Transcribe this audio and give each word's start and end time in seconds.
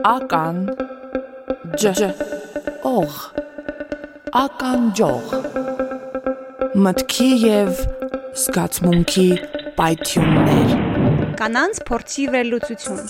ական 0.00 0.56
ջ 1.80 1.92
օղ 2.88 3.16
ականջող 4.40 5.34
մտքի 6.86 7.28
եւ 7.42 7.82
զգացմունքի 8.42 9.26
պայթյուններ 9.78 10.74
Կանանց 11.40 11.82
փորձի 11.88 12.26
վերլուծություն 12.34 13.00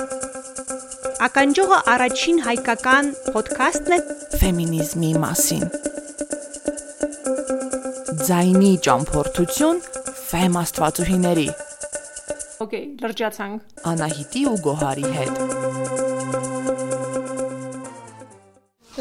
Ականջողը 1.28 1.80
առաջին 1.94 2.44
հայկական 2.48 3.10
ոդքասթն 3.38 3.96
է 3.96 4.00
ֆեմինիզմի 4.42 5.12
մասին 5.24 5.66
ձայնի 8.26 8.72
ճամփորդություն 8.88 9.84
ֆեմ 10.32 10.58
աստվածուհիների 10.64 11.48
Okay, 12.62 12.84
լրջացանք 13.02 13.86
Անահիտի 13.90 14.46
ու 14.52 14.58
Գոհարի 14.68 15.08
հետ 15.16 16.01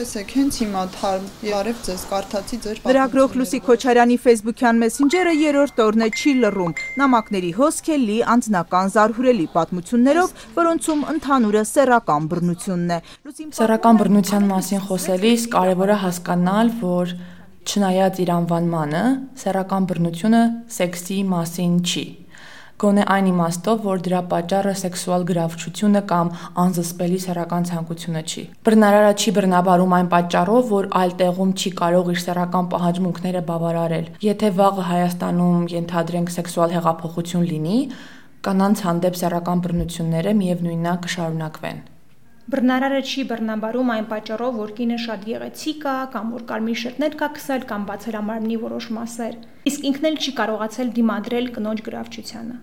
Տեսեք, 0.01 0.31
հենց 0.33 0.55
հիմա 0.61 0.83
թարմ 0.95 1.25
Արև 1.53 1.81
ձեզ 1.85 2.03
կարդացի 2.09 2.57
ձեր 2.63 2.79
Լրագրող 2.89 3.33
Լուսի 3.37 3.57
Քոչարյանի 3.67 4.15
Facebook-յան 4.23 4.79
մեսենջերը 4.81 5.33
երրորդ 5.37 5.81
օրն 5.85 6.05
է 6.05 6.07
չի 6.17 6.31
լռում։ 6.41 6.73
Նամակների 7.01 7.51
հոսք 7.59 7.91
է 7.93 7.97
լի 8.01 8.15
անձնական 8.33 8.89
զարհուրելի 8.95 9.45
պատմություններով, 9.57 10.33
որոնցում 10.57 11.05
ընդհանուրը 11.13 11.63
սեռական 11.73 12.31
բռնությունն 12.33 12.95
է։ 12.97 12.99
Սեռական 13.61 14.01
բռնության 14.01 14.49
մասին 14.55 14.83
խոսելիս 14.89 15.45
կարևոր 15.53 15.93
է 15.93 15.99
հասկանալ, 16.07 16.73
որ 16.81 17.13
չնայած 17.61 18.23
իր 18.25 18.33
անվանմանը, 18.41 19.05
սեռական 19.45 19.87
բռնությունը 19.93 20.43
սեքսի 20.81 21.21
մասին 21.29 21.77
չի 21.85 22.05
գոնե 22.81 23.03
այն 23.15 23.27
իմաստով, 23.31 23.83
որ 23.85 24.01
դրա 24.07 24.21
պատճառը 24.31 24.73
սեքսուալ 24.81 25.25
գրավչությունը 25.31 26.01
կամ 26.11 26.31
անզսպելի 26.63 27.19
սեռական 27.25 27.67
ցանկությունը 27.71 28.23
չի։ 28.31 28.43
Բռնարարը 28.67 29.11
չի 29.21 29.33
բռնաբարում 29.37 29.95
այն 29.97 30.09
պատճառով, 30.15 30.63
որ 30.71 30.89
այլ 31.01 31.15
տեղում 31.21 31.53
չի 31.61 31.73
կարող 31.81 32.11
իր 32.15 32.23
սեռական 32.25 32.71
պահանջմունքները 32.73 33.45
բավարարել։ 33.51 34.09
Եթե 34.31 34.51
վաղը 34.61 34.87
Հայաստանում 34.91 35.69
ենթադրենք 35.77 36.35
սեքսուալ 36.41 36.75
հեղափոխություն 36.79 37.47
լինի, 37.51 37.79
կանանց 38.41 38.85
հանդեպ 38.89 39.21
սեռական 39.21 39.65
բռնությունները 39.67 40.37
միևնույնն 40.41 40.91
է 40.91 40.99
կշարունակվեն։ 41.05 41.81
Բռնարարը 42.51 42.97
չի 43.07 43.23
բռնաբարում 43.29 43.89
այն 43.93 44.05
պատճառով, 44.09 44.55
որ 44.59 44.71
կինը 44.75 44.95
շատ 44.99 45.21
եղեցիկ 45.29 45.83
է 45.87 45.93
կամ 46.11 46.31
որ 46.35 46.41
կարմիր 46.49 46.79
շրթներ 46.81 47.13
կա 47.21 47.29
քսել 47.37 47.61
կամ 47.69 47.85
բացել 47.87 48.17
ամարմնի 48.19 48.57
որոշ 48.63 48.87
մասեր։ 48.97 49.37
Իսկ 49.71 49.85
ինքն 49.89 50.07
էլ 50.09 50.17
չի 50.19 50.33
կարողացել 50.39 50.91
դիմադրել 50.97 51.47
կնոջ 51.57 51.83
գրավչությանը։ 51.85 52.57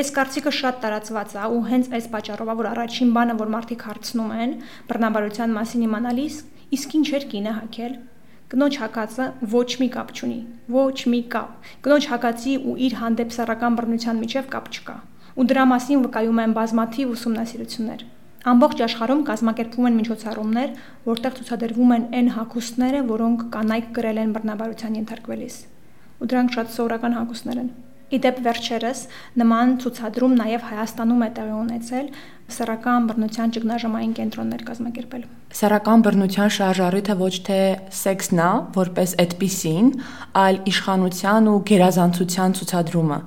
Այս 0.00 0.12
կարծիքը 0.16 0.54
շատ 0.60 0.80
տարածված 0.86 1.36
է 1.36 1.44
ու 1.52 1.60
հենց 1.68 1.92
այս 1.98 2.08
պատճառով 2.16 2.54
որ 2.62 2.70
առաջին 2.72 3.12
բանը 3.16 3.36
որ 3.42 3.52
մարդիկ 3.56 3.86
հարցնում 3.90 4.32
են 4.46 4.56
բռնաբարության 4.88 5.54
մասին 5.60 5.86
իմանալիս, 5.90 6.34
իսկ 6.80 6.96
ինչ 6.96 7.06
էր 7.20 7.28
կինը 7.36 7.54
հակել։ 7.60 7.94
Կնոջ 8.56 8.80
հակածը 8.80 9.30
ոչ 9.52 9.70
մի 9.84 9.88
կապ 10.00 10.16
չունի, 10.16 10.40
ոչ 10.80 10.98
մի 11.12 11.20
կապ։ 11.36 11.70
Կնոջ 11.84 12.10
հակածի 12.14 12.58
ու 12.72 12.80
իր 12.88 13.00
հանդեպ 13.04 13.36
սեռական 13.36 13.80
բռնության 13.80 14.20
միջև 14.24 14.52
կապ 14.56 14.74
չկա։ 14.76 14.98
Ու 15.36 15.48
դրա 15.52 15.64
մասին 15.76 16.04
վկայում 16.06 16.44
են 16.46 16.54
բազմաթիվ 16.56 17.16
ուսումնասիրություններ։ 17.16 18.06
Ամբողջ 18.46 18.80
աշխարհում 18.84 19.22
կազմակերպվում 19.26 19.86
են 19.88 19.96
միջոցառումներ, 20.00 20.74
որտեղ 21.06 21.32
ցուցադրվում 21.38 21.94
են 21.96 22.04
այն 22.18 22.28
հակոստները, 22.36 23.00
որոնք 23.08 23.42
կանայք 23.56 23.88
գրել 23.96 24.20
են 24.22 24.34
բռնաբարության 24.36 25.00
ենթարկվելիս։ 25.00 25.56
Ու 26.22 26.28
դրանք 26.30 26.54
շատ 26.54 26.70
սովորական 26.76 27.16
հակոստներ 27.18 27.58
են։ 27.64 27.72
Իդեպ 28.06 28.36
վերջերս 28.46 28.98
նման 29.42 29.72
ցուցադրում 29.82 30.34
նաև 30.38 30.66
Հայաստանում 30.70 31.22
է 31.26 31.28
տեղի 31.36 31.54
ունեցել 31.58 32.06
սեռական 32.54 33.08
բռնության 33.10 33.54
ճգնաժամային 33.56 34.12
կենտրոններ 34.14 34.62
կազմակերպել։ 34.70 35.24
Սեռական 35.58 36.04
բռնության 36.06 36.52
շարժառիթը 36.56 37.16
ոչ 37.26 37.34
թե 37.50 37.60
սեքսն 37.98 38.42
է, 38.46 38.50
որպես 38.78 39.16
այդպիսին, 39.26 39.88
այլ 40.46 40.60
իշխանության 40.70 41.50
ու 41.50 41.58
գերազանցության 41.66 42.56
ցուցադրումը։ 42.62 43.18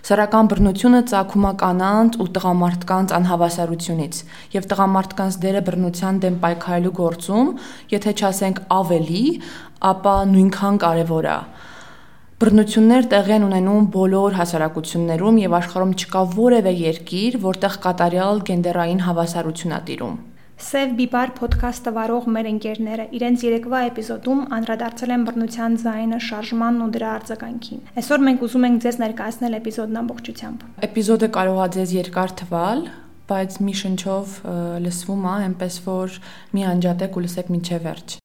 Սեռական 0.00 0.48
բռնությունը 0.50 1.00
ցակում 1.10 1.44
է 1.44 1.52
կանանց 1.60 2.14
ու 2.24 2.28
տղամարդկանց 2.36 3.12
անհավասարությունից, 3.18 4.20
եւ 4.56 4.68
տղամարդկանց 4.70 5.36
դերը 5.44 5.60
բռնության 5.66 6.20
դեմ 6.24 6.38
պայքարելու 6.44 6.94
գործում, 7.00 7.50
եթե 7.92 8.14
չասենք 8.20 8.62
ավելի, 8.80 9.24
ապա 9.90 10.14
նույնքան 10.32 10.80
կարեւոր 10.86 11.28
է։ 11.36 11.38
Բռնություններ 12.40 13.06
տեղի 13.12 13.32
են 13.36 13.42
ունենում 13.50 13.88
բոլոր 13.92 14.36
հասարակություններում 14.40 15.40
եւ 15.44 15.56
աշխարհում 15.60 15.94
չկա 16.00 16.24
որևէ 16.40 16.74
երկիր, 16.80 17.38
որտեղ 17.44 17.78
կատարյալ 17.84 18.44
գենդերային 18.48 19.06
հավասարություն 19.10 19.76
է 19.76 19.80
տիրում։ 19.90 20.14
Սև 20.60 20.90
Բիբար 20.98 21.30
ոդքասթը 21.40 21.92
վարող 21.96 22.26
մեր 22.34 22.48
ընկերները 22.50 23.06
իրենց 23.16 23.44
երեկվա 23.46 23.78
էպիզոդում 23.88 24.42
անդրադարձել 24.58 25.14
են 25.16 25.24
բռնության 25.28 25.78
ձայնը, 25.80 26.18
շարժմանն 26.26 26.84
ու 26.84 26.90
դրա 26.96 27.14
արձագանքին։ 27.20 27.82
Այսօր 28.02 28.24
մենք 28.28 28.44
ուզում 28.44 28.68
ենք 28.68 28.84
ձեզ 28.84 29.00
ներկայացնել 29.00 29.58
էպիզոդն 29.60 30.00
ամբողջությամբ։ 30.04 30.64
Էպիզոդը 30.90 31.30
կարող 31.40 31.60
է 31.64 31.68
ձեզ 31.80 31.94
երկար 31.96 32.34
թվալ, 32.44 32.88
բայց 33.30 33.60
մի 33.64 33.76
շնչով 33.80 34.40
լսվում 34.84 35.28
է, 35.30 35.36
այնպես 35.50 35.84
որ 35.88 36.24
մի 36.56 36.66
անջատեք 36.76 37.16
ու 37.16 37.24
լսեք 37.24 37.54
մինչև 37.56 37.88
վերջ։ 37.88 38.19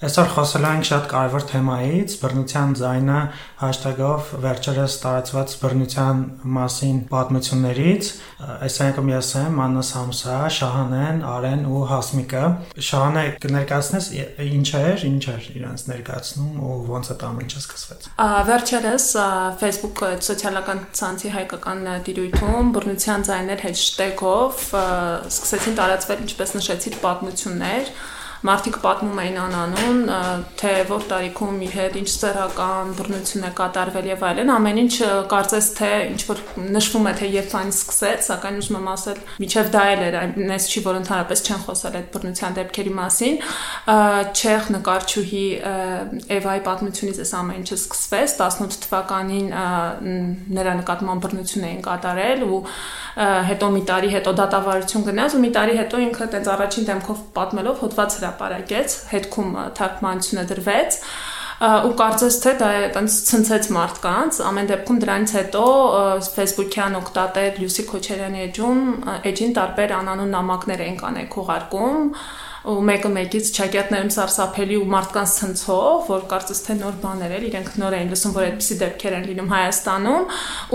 Այսօր 0.00 0.28
խոսելու 0.32 0.68
ենք 0.72 0.86
շատ 0.88 1.08
կարևոր 1.10 1.42
թեմայից՝ 1.50 2.12
բռնության 2.22 2.70
ձայնը 2.80 3.16
hashtag-ով 3.60 4.28
վերջերս 4.40 4.94
տարածված 5.02 5.54
բռնության 5.60 6.20
մասին 6.56 7.00
պատմություններից։ 7.10 8.06
Այս 8.64 8.78
անգամ 8.86 9.10
ես 9.12 9.32
եմ 9.42 9.58
Աննա 9.60 9.82
Սամսա, 9.90 10.38
Շահանեն, 10.56 11.20
Արեն 11.32 11.66
ու 11.68 11.82
Հասմիկը։ 11.90 12.44
Շահանե 12.88 13.24
կներկայացնես 13.44 14.08
ինչ 14.46 14.70
էր, 14.80 15.04
ինչ 15.10 15.24
էր 15.34 15.50
իրանց 15.60 15.84
ներկայացնում 15.90 16.54
ու 16.64 16.78
ոնց 16.88 17.10
է 17.12 17.16
ամենը 17.28 17.60
սկսվեց։ 17.60 18.08
Վերջերս 18.48 19.10
Facebook 19.60 20.00
սոցիալական 20.30 20.80
ցանցի 20.96 21.34
հայկական 21.36 21.84
դիրույթում 22.08 22.72
բռնության 22.78 23.28
ձայներ 23.28 23.66
hashtag-ով 23.68 24.64
սկսեցին 25.28 25.78
տարածվել, 25.82 26.24
ինչպես 26.24 26.56
նշեցիք, 26.56 26.98
պատմություններ 27.04 27.92
մարդիկ 28.46 28.76
պատմում 28.80 29.18
էին 29.20 29.38
անանուն, 29.40 29.98
թե 30.60 30.72
որ 30.88 31.02
տարիքում 31.10 31.58
իր 31.66 31.74
հետ 31.76 31.96
ինչ 32.00 32.08
սեռական 32.12 32.92
բռնություն 32.96 33.44
է 33.44 33.50
կատարվել 33.58 34.06
եւ 34.10 34.24
այլն, 34.30 34.52
ամեն 34.54 34.80
ինչ 34.80 34.94
կարծես 35.32 35.68
թե 35.76 35.90
ինչ 36.10 36.20
որ 36.30 36.40
նշվում 36.76 37.08
է 37.10 37.12
թե 37.20 37.28
երբ 37.34 37.56
այն 37.60 37.72
սկսեց, 37.74 38.24
սակայն 38.30 38.60
ուզում 38.60 38.78
եմ 38.80 38.88
ասել, 38.94 39.20
միջև 39.44 39.70
դա 39.76 39.82
էլ 39.90 40.04
էր, 40.08 40.16
այնպես 40.20 40.68
չի 40.70 40.82
որ 40.88 41.00
ընդհանրապես 41.00 41.44
չեն 41.50 41.62
խոսել 41.66 41.98
այդ 42.00 42.08
բռնության 42.16 42.56
դեպքերի 42.60 42.94
մասին։ 43.00 43.38
Չեխ 44.40 44.70
նկարչուհի 44.76 45.44
Էվայի 46.40 46.64
պատմությունից 46.70 47.20
այս 47.20 47.32
ամեն 47.40 47.60
ինչը 47.60 47.76
սկսվեց 47.80 48.34
18 48.40 48.80
թվականին 48.86 49.48
նրա 50.60 50.74
նկատմամբ 50.80 51.24
բռնություն 51.26 51.66
էին 51.70 51.82
կատարել 51.84 52.44
ու 52.48 52.60
հետո 53.20 53.68
մի 53.74 53.82
տարի 53.90 54.10
հետո 54.14 54.32
դատավարություն 54.38 55.04
գնաց 55.10 55.34
ու 55.36 55.40
մի 55.42 55.50
տարի 55.56 55.74
հետո 55.80 55.98
ինքը 56.06 56.28
տենց 56.34 56.46
առաջին 56.54 56.86
դեմքով 56.90 57.18
պատմելով 57.36 57.82
հոդված 57.84 58.16
հրապարակեց, 58.20 58.96
հետքում 59.10 59.50
թարգմանությունը 59.80 60.44
դրվեց 60.50 60.98
ու 61.60 61.92
կարծես 62.00 62.36
թե 62.40 62.52
դա 62.56 62.68
այտենց 62.80 63.16
ցնցեց 63.28 63.66
մարդկանց 63.76 64.36
ամեն 64.48 64.68
դեպքում 64.70 65.00
դրանից 65.02 65.32
հետո 65.36 65.64
Facebook-յան 66.36 66.96
օկտատեր 67.00 67.58
Լյուսի 67.60 67.84
Քոչարյանի 67.90 68.40
էջում 68.46 68.80
էջին 69.28 69.52
տարբեր 69.60 69.92
անանուն 69.98 70.32
նամակներ 70.38 70.84
են 70.86 70.96
կանեք 71.04 71.36
ուղարկում 71.44 72.00
ու 72.68 72.76
մեկը 72.84 73.10
մեկից 73.14 73.50
ճակատներում 73.56 74.10
սարսափելի 74.12 74.76
ու 74.80 74.88
մարդկանց 74.92 75.34
ցնցող, 75.40 75.94
որ 76.10 76.24
կարծես 76.28 76.58
թե 76.66 76.74
նոր 76.80 76.96
բաներ 77.00 77.32
էլ 77.38 77.44
իրենք 77.48 77.70
նոր 77.80 77.96
էին 77.96 78.10
լսում, 78.12 78.34
որ 78.36 78.46
այդպիսի 78.50 78.76
դեպքեր 78.80 79.16
են 79.16 79.24
լինում 79.30 79.48
Հայաստանում, 79.50 80.26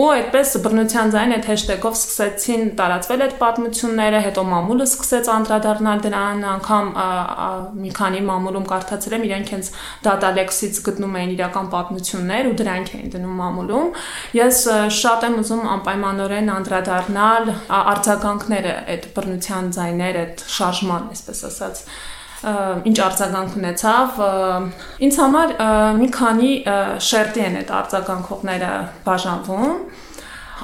ու 0.01 0.07
այդպես 0.16 0.53
բռնության 0.66 1.13
ձայն 1.16 1.35
այդ 1.35 1.50
հեշթեգով 1.51 1.96
սկսեցին 2.00 2.63
տարածվել 2.79 3.23
այդ 3.25 3.35
պատմությունները, 3.46 4.22
հետո 4.25 4.46
մամուլը 4.50 4.88
սկսեց 4.90 5.29
անդրադառնալ 5.35 6.01
դրան, 6.06 6.41
անգամ 6.55 6.90
մի 7.85 7.93
քանի 8.02 8.22
մամուլում 8.26 8.66
կարդացել 8.73 9.16
եմ, 9.16 9.26
իրենք 9.29 9.53
հենց 9.55 9.72
դատալեքսից 10.09 10.82
գտնում 10.90 11.16
էին 11.22 11.35
իրական 11.35 11.70
պատմություններ 11.76 12.49
ու 12.49 12.55
դրանք 12.66 12.91
էին 12.96 13.14
դնում 13.16 13.40
մամուլում։ 13.46 13.90
Ես 14.41 14.61
շատ 14.96 15.26
եմ 15.29 15.37
ուզում 15.46 15.64
անպայմանորեն 15.76 16.52
անդրադառնալ 16.55 17.53
արձագանքները 17.76 18.76
այդ 18.96 19.09
բռնության 19.16 19.72
ձայներ, 19.76 20.22
այդ 20.26 20.46
շարժման, 20.55 21.09
այսպես 21.16 21.46
ասած 21.52 21.74
ասած 21.75 22.13
ինչ 22.85 22.97
արձագանք 23.01 23.53
ունեցավ 23.57 24.17
ինձ 25.05 25.16
համար 25.22 25.53
մի 25.97 26.09
քանի 26.13 26.49
շերտի 27.09 27.45
են 27.45 27.55
այդ 27.61 27.72
արձագանքողները 27.79 28.73
բաժանվում 29.05 29.79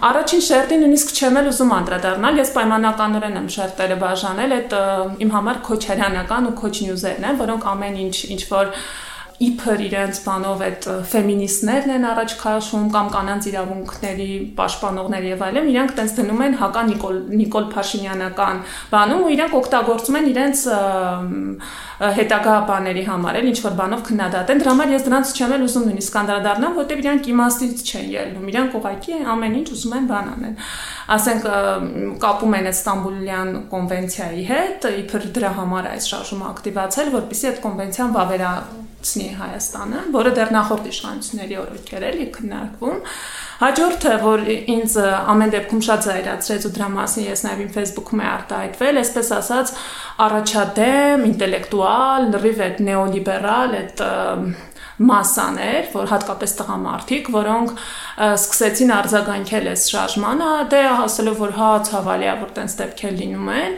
Առաջին 0.01 0.41
շերտին 0.45 0.79
նույնիսկ 0.81 1.09
չեմ 1.19 1.37
էլ 1.41 1.47
ուզում 1.51 1.71
անդրադառնալ, 1.75 2.37
ես 2.41 2.51
պայմանականորեն 2.55 3.35
եմ 3.41 3.49
շերտերը 3.55 3.97
բաժանել, 4.01 4.53
այդ 4.55 4.75
իմ 5.25 5.33
համար 5.35 5.59
քոչարյանական 5.67 6.47
ու 6.47 6.53
քոչ 6.61 6.71
նյուզերն 6.85 7.27
են, 7.27 7.39
որոնք 7.41 7.67
ամեն 7.71 7.97
ինչ 8.05 8.15
ինչ 8.31 8.41
որ 8.53 8.71
իբր 9.41 9.83
իրենց 9.87 10.19
բանով 10.25 10.63
այդ 10.67 10.87
ֆեմինիստներն 11.11 11.93
են 11.95 12.07
առաջ 12.11 12.33
քաշում 12.41 12.89
կամ 12.95 13.07
կանանց 13.15 13.47
իրավունքների 13.51 14.27
պաշտպանողներ 14.59 15.27
եւ 15.31 15.45
այլն, 15.47 15.69
իրանք 15.71 15.95
տենց 15.97 16.15
դնում 16.19 16.43
են 16.45 16.57
հակա 16.61 16.83
Նիկոլ 16.91 17.17
Նիկոլ 17.41 17.65
Փաշինյանական 17.71 18.61
բանում 18.91 19.23
ու 19.25 19.31
իրանք 19.35 19.55
օգտագործում 19.61 20.19
են 20.21 20.29
իրենց 20.31 20.65
հետագա 22.01 22.53
բաների 22.65 23.03
համար, 23.05 23.35
էլ 23.41 23.49
ինչ 23.51 23.59
որ 23.61 23.73
բանով 23.77 23.99
քննադատեն։ 24.07 24.61
Դրա 24.61 24.71
համար 24.71 24.93
ես 24.95 25.03
դրանց 25.05 25.33
չեմ 25.37 25.51
էլ 25.57 25.65
ուզում 25.67 25.83
նույնիսկ 25.91 26.15
կանդրադառնալ, 26.17 26.73
որտեղ 26.81 27.01
իրանք 27.01 27.29
իմաստից 27.31 27.83
չեն 27.91 28.07
ելնում։ 28.15 28.47
Իրանք 28.51 28.77
ուղղակի 28.81 29.19
ամեն 29.31 29.57
ինչ 29.61 29.67
ուզում 29.75 29.95
են 30.01 30.07
բան 30.09 30.31
անեն 30.31 30.55
ասենք 31.11 31.47
կապում 32.21 32.53
են 32.57 32.69
Ստամբուլյան 32.71 33.49
կոնվենցիայի 33.71 34.45
հետ, 34.51 34.87
իբր 35.01 35.27
դրա 35.35 35.51
համար 35.57 35.89
այս 35.91 36.07
շարժումը 36.11 36.47
ակտիվացել, 36.51 37.11
որպեսզի 37.15 37.49
այդ 37.51 37.59
կոնվենցիան 37.65 38.15
վավերացնի 38.15 39.27
Հայաստանը, 39.41 40.01
որը 40.15 40.33
դեռ 40.39 40.53
նախորդ 40.55 40.89
իշխանությունների 40.91 41.57
օրոքեր 41.61 42.05
էլի 42.11 42.27
քննարկվում։ 42.37 42.99
Հաջորդը, 43.61 44.13
որ 44.21 44.43
ինձ 44.57 44.93
ամեն 45.31 45.51
դեպքում 45.53 45.81
շատ 45.85 46.05
զայրացրեց 46.07 46.63
ու 46.65 46.71
դրա 46.77 46.87
մասին 46.95 47.27
ես 47.27 47.43
նաև 47.45 47.59
իմ 47.61 47.69
Facebook-ում 47.75 48.21
է 48.21 48.27
արտահայտվել, 48.31 48.99
այսպես 49.01 49.29
ասած, 49.37 49.73
առաջադեմ, 50.25 51.25
ինտելեկտուալ, 51.29 52.25
լրիվ 52.31 52.63
այդ 52.65 52.81
նեոլիբերալ, 52.87 53.75
այդ 53.81 54.03
մասաներ, 55.09 55.89
որ 55.95 56.09
հատկապես 56.11 56.53
տղամարդիկ, 56.61 57.29
որոնք 57.35 57.73
սկսեցին 58.27 58.93
արձագանքել 58.97 59.69
այս 59.71 59.85
շարժմանը, 59.93 60.51
դե 60.71 60.81
հասելով 61.01 61.41
որ 61.41 61.55
հա 61.57 61.71
ցավալի 61.89 62.29
է 62.31 62.35
որ 62.41 62.55
տենց 62.57 62.77
դեպքեր 62.81 63.15
լինում 63.21 63.51
են, 63.55 63.77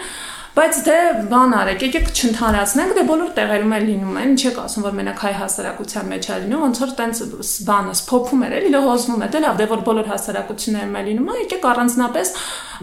Բայց 0.54 0.80
դե 0.86 0.96
բան 1.32 1.54
արեք, 1.58 1.84
եկեք 1.88 2.10
չընդհանրացնենք, 2.14 2.92
դե 2.94 3.04
բոլոր 3.08 3.30
տեղերում 3.40 3.72
էլ 3.74 3.86
լինում 3.90 4.18
են, 4.22 4.34
ինչեք 4.36 4.58
ասում, 4.62 4.84
որ 4.86 4.98
մենակ 5.00 5.24
հայ 5.24 5.32
հասարակության 5.40 6.12
մեջ 6.14 6.28
է 6.30 6.38
լինում, 6.44 6.62
ոնց 6.64 6.82
որ 6.84 6.92
տենց 7.00 7.22
բանը 7.70 7.96
սփոփում 7.98 8.44
էր, 8.46 8.54
էլի 8.60 8.82
հոզվում 8.86 9.24
է, 9.26 9.30
դե 9.34 9.42
լավ, 9.44 9.58
դե 9.58 9.68
որ 9.74 9.82
բոլոր 9.90 10.12
հասարակություններում 10.14 10.94
է 10.94 11.04
լինում, 11.10 11.32
եկեք 11.42 11.66
առանձնապես 11.74 12.34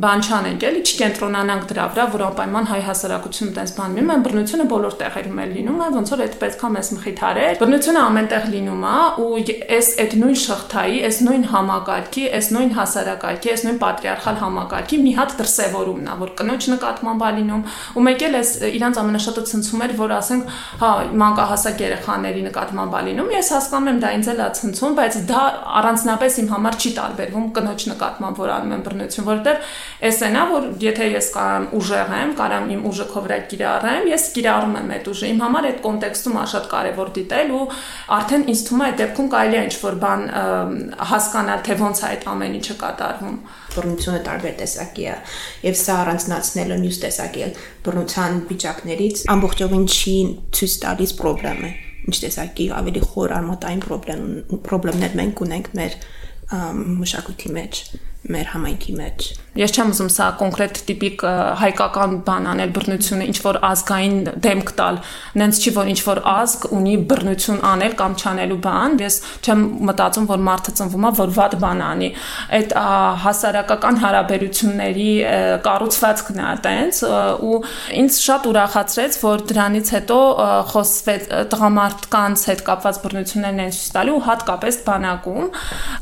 բան 0.01 0.23
չանենք, 0.27 0.65
էլի 0.71 0.83
չկենտրոնանանք 0.91 1.65
դրա 1.71 1.87
վրա, 1.95 2.05
որ 2.11 2.23
անպայման 2.27 2.69
հայ 2.71 2.81
հասարակությունը 2.89 3.55
տենց 3.61 3.73
բան 3.79 3.97
լինում 4.01 4.11
է, 4.11 4.19
բռնությունը 4.27 4.67
բոլոր 4.71 4.95
տեղերում 5.01 5.41
է 5.41 5.47
լինում 5.51 5.81
է, 5.81 5.89
ոնց 5.95 6.13
որ 6.15 6.23
այդ 6.25 6.37
պետքա 6.41 6.71
մեզ 6.75 6.91
մխիթարեր։ 6.95 7.59
Բռնությունը 7.61 8.01
ամենտեղ 8.11 8.47
լինում 8.55 8.87
է 8.91 8.95
ու 9.21 9.31
այս 9.77 9.91
այդ 10.01 10.17
նույն 10.21 10.39
շղթայի, 10.41 11.01
այս 11.11 11.21
նույն 11.27 11.45
համակարգի, 11.51 12.25
այս 12.41 12.51
նույն 12.55 12.73
հասարակարգի, 12.81 13.51
այս 13.51 13.65
նույն 13.67 13.81
պատրիարխալ 13.85 14.41
համակարգի 14.41 15.01
մի 15.05 15.13
հատ 15.21 15.37
դրսևորումն 15.41 16.11
է, 16.11 16.17
որ 16.21 16.33
կնոջ 16.41 16.71
նկատմամբ 16.71 17.21
է 17.21 17.33
լինում 17.41 17.60
ու 17.97 18.05
մեկ 18.07 18.25
էլ 18.31 18.39
էս 18.41 18.51
իրանց 18.71 19.01
ամենաշատը 19.01 19.45
ցնցում 19.51 19.85
էր, 19.87 19.95
որ 20.01 20.15
ասենք, 20.21 20.51
հա, 20.81 20.91
մանկահասակ 21.21 21.83
երեխաների 21.85 22.43
նկատմամբ 22.51 22.97
է 23.01 23.03
լինում։ 23.11 23.31
Ես 23.37 23.51
հասկանում 23.55 23.91
եմ 23.91 24.01
դա 24.01 24.11
ինձ 24.21 24.31
էլ 24.31 24.41
է 24.41 24.49
ցնցում, 24.61 24.97
բայց 25.01 25.19
դա 25.31 25.43
առանձնապես 25.81 26.39
իմ 26.41 26.49
համար 26.51 26.79
չի 26.81 26.91
տարբերվում 27.01 27.47
կնոջ 27.61 27.87
նկատմամբ, 27.91 28.41
որ 28.41 28.53
անում 28.57 28.75
են 28.77 28.85
բռնություն, 28.91 29.29
որովհետև 29.31 29.71
Էսեն 30.11 30.37
է, 30.41 30.45
որ 30.51 30.67
եթե 30.81 31.09
ես 31.11 31.27
կարամ 31.35 31.67
ուժեղ 31.77 32.13
եմ, 32.21 32.31
կարամ 32.41 32.71
իմ 32.75 32.85
ուժը 32.91 33.07
քո 33.11 33.23
վրա 33.27 33.39
կիրառեմ, 33.51 34.09
ես 34.11 34.25
կիրառում 34.37 34.77
եմ 34.81 34.93
այդ 34.97 35.11
ուժը։ 35.13 35.31
Իմ 35.31 35.43
համար 35.45 35.69
այդ 35.71 35.81
կոնտեքստում 35.85 36.39
է 36.41 36.45
շատ 36.51 36.69
կարևոր 36.71 37.13
դիտել 37.21 37.53
ու 37.61 37.65
արդեն 38.17 38.47
ինձ 38.51 38.63
թվում 38.71 38.81
է 38.81 38.89
այդ 38.91 39.01
դեպքում 39.01 39.31
կարելի 39.35 39.59
է 39.61 39.65
ինչ-որ 39.71 39.99
բան 40.01 40.25
հասկանալ, 41.11 41.65
թե 41.69 41.77
ոնց 41.81 42.01
է 42.01 42.07
այդ 42.11 42.29
ամեն 42.31 42.57
ինչը 42.61 42.77
կատարվում 42.81 43.37
բռնությունը 43.71 44.21
տարբեր 44.27 44.55
տեսակի 44.61 45.05
է 45.11 45.17
եւ 45.67 45.77
սա 45.81 45.97
առանձնացնելը 46.05 46.79
մյուս 46.81 46.99
տեսակի 47.05 47.45
է 47.45 47.50
բռնության 47.87 48.41
վիճակներից 48.51 49.23
ամբողջովին 49.35 49.87
չի 49.91 50.17
ցույց 50.59 50.77
տալիս 50.85 51.15
խնդրեմը 51.21 51.71
ինչ 52.11 52.17
տեսակի 52.25 52.67
ավելի 52.81 53.03
խոր 53.11 53.35
արմատային 53.41 53.83
խնդրեմ 53.87 54.23
խնդրեմներ 54.71 55.17
մենք 55.21 55.43
ունենք 55.47 55.73
մեր 55.81 55.99
մշակույթի 57.01 57.53
մեջ 57.57 57.83
մեր 58.29 58.51
համայնքի 58.55 58.97
մեջ 59.01 59.31
Ես 59.59 59.73
չեմ 59.75 59.89
ուզում 59.91 60.09
սա 60.15 60.27
կոնկրետ 60.39 60.77
տիպիկ 60.87 61.23
հայկական 61.59 62.13
բան 62.23 62.45
անել 62.53 62.73
բռնությունը 62.77 63.25
ինչ 63.27 63.39
որ 63.43 63.57
ազգային 63.67 64.19
դեմք 64.45 64.69
տալ, 64.79 64.99
նենց 65.41 65.59
չի 65.59 65.73
որ 65.75 65.89
ինչ 65.91 65.99
որ 66.07 66.21
ազգ 66.31 66.67
ունի 66.77 66.93
բռնություն 67.11 67.59
անել 67.71 67.97
կամ 67.99 68.15
չանելու 68.21 68.59
բան, 68.67 68.95
ես 69.03 69.17
չեմ 69.43 69.65
մտածում 69.91 70.29
որ 70.31 70.45
մարդը 70.47 70.75
ծնվում 70.79 71.09
է 71.11 71.11
որ 71.19 71.33
վատ 71.41 71.57
բան 71.65 71.83
անի։ 71.89 72.11
Այդ 72.61 72.75
հասարակական 73.27 73.99
հարաբերությունների 74.05 75.11
կառուցվածքն 75.67 76.39
է 76.39 76.47
այտենց 76.51 77.03
ու 77.51 77.59
ինձ 78.01 78.21
շատ 78.31 78.49
ուրախացրեց 78.55 79.19
որ 79.27 79.45
դրանից 79.51 79.93
հետո 79.99 80.21
խոսվեց 80.71 81.29
տղամարդկանց 81.51 82.47
հետ 82.51 82.65
կապված 82.71 83.03
բռնություններն 83.03 83.63
են 83.67 83.75
ցույց 83.75 83.91
տալու 83.99 84.23
հատկապես 84.31 84.81
բանակում։ 84.87 85.51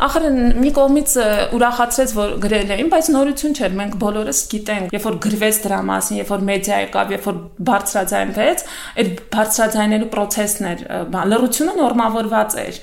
Ախր 0.09 0.29
մի 0.59 0.73
կողմից 0.79 1.17
ուրախացրեց 1.59 2.08
որ 2.17 2.33
գրել 2.43 2.73
էին, 2.75 2.89
բայց 2.93 3.09
նորություն 3.15 3.57
չէր, 3.59 3.75
մենք 3.79 3.97
բոլորս 4.03 4.41
գիտենք, 4.53 4.95
երբ 4.97 5.07
որ 5.09 5.19
գրվեց 5.29 5.61
դրա 5.65 5.81
մասին, 5.89 6.19
երբ 6.19 6.33
որ 6.33 6.45
մեդիա 6.49 6.79
եկավ, 6.85 7.13
երբ 7.15 7.29
որ 7.29 7.39
բարձրաձայնվեց, 7.69 8.65
այդ 8.99 9.11
բարձրաձայնելու 9.35 10.11
process-ն 10.15 10.69
էր, 10.69 10.85
լրությունը 11.33 11.75
նորմավորված 11.79 12.57
էր։ 12.65 12.81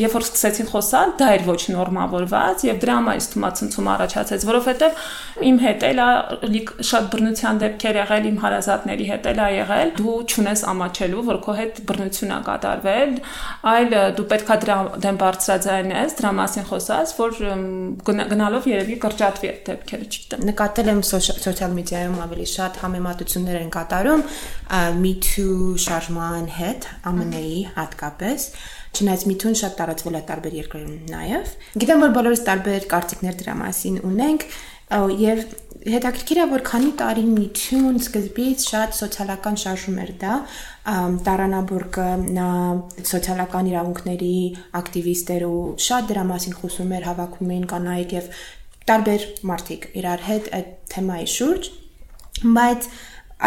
Երբ 0.00 0.14
որ 0.16 0.26
սկսեցին 0.26 0.70
խոսալ, 0.70 1.14
դա 1.20 1.30
էր 1.36 1.44
ոչ 1.50 1.60
նորմավորված 1.74 2.64
եւ 2.70 2.80
դրա 2.84 2.96
համար 3.00 3.20
իսկ 3.20 3.34
թմացնցում 3.34 3.90
առաջացեց, 3.94 4.46
որովհետեւ 4.50 5.04
իմ 5.50 5.60
հետ 5.64 5.86
էլ 5.90 6.00
շատ 6.90 7.08
բռնության 7.10 7.60
դեպքեր 7.60 7.98
եղել, 8.00 8.28
իմ 8.30 8.38
հարազատների 8.44 9.06
հետ 9.10 9.28
էլ 9.30 9.40
ա 9.40 9.48
եղել։ 9.54 9.92
Դու 10.00 10.16
ճունես 10.32 10.62
ամաչելու, 10.70 11.24
որ 11.30 11.40
քո 11.44 11.54
հետ 11.60 11.80
բռնություն 11.90 12.34
ա 12.34 12.40
կատարվել, 12.46 13.14
այլ 13.70 13.96
դու 14.18 14.26
պետքա 14.30 14.56
դրա 14.64 14.78
դեմ 15.04 15.20
բարձրաձայնես, 15.20 16.16
դրա 16.20 16.32
մասին 16.40 16.66
խոսած, 16.70 17.14
որ 17.20 17.40
գնալով 18.30 18.66
երևի 18.70 18.96
կրճատվի 19.04 19.50
այդ 19.50 19.62
դեպքերը 19.70 20.08
չգիտեմ։ 20.10 20.44
Նկատել 20.50 20.90
եմ 20.90 21.00
սոցիալ 21.10 21.72
մեդիայում 21.78 22.18
ավելի 22.24 22.46
շատ 22.50 22.82
համեմատություններ 22.84 23.60
են 23.60 23.72
կատարում 23.76 24.26
Me 25.00 25.14
Too 25.26 25.78
շարժման 25.86 26.50
հետ, 26.60 26.90
ԱՄՆ-ի 27.10 27.56
հատկապես 27.78 28.46
Չնայած 28.90 29.24
միթուն 29.30 29.56
շատ 29.60 29.74
տարածվել 29.78 30.16
է 30.18 30.20
տարբեր 30.28 30.54
երկրներում 30.58 31.10
նաև։ 31.12 31.50
Գիտեմ, 31.82 32.00
որ 32.04 32.14
բոլորս 32.16 32.40
տարբեր 32.48 32.86
կարծիքներ 32.90 33.36
դրա 33.40 33.54
մասին 33.60 33.98
ունենք, 34.08 34.46
եւ 34.90 35.44
հետաքրքիր 35.80 36.38
է 36.42 36.44
որ 36.50 36.62
քանի 36.66 36.90
տարի 37.00 37.22
միթյուն 37.30 37.98
սկզբից 38.00 38.64
շատ 38.68 38.96
սոցիալական 38.98 39.54
շարժում 39.62 40.00
էր 40.02 40.10
դա 40.20 40.32
տարանաբուրգը 41.28 42.08
նա 42.36 42.48
սոցիալական 43.10 43.70
իրավունքների 43.70 44.34
ակտիվիստեր 44.80 45.46
ու 45.48 45.62
շատ 45.86 46.10
դրա 46.10 46.24
մասին 46.30 46.56
խոսում 46.60 46.92
էր 46.98 47.06
հավաքում 47.08 47.52
էին 47.54 47.66
կանայք 47.72 48.12
եւ 48.16 48.28
տարբեր 48.90 49.24
մարդիկ 49.50 49.86
իրար 50.00 50.24
հետ 50.28 50.50
այդ 50.60 50.74
թեմայի 50.92 51.28
շուրջ 51.36 51.70
բայց 52.60 52.88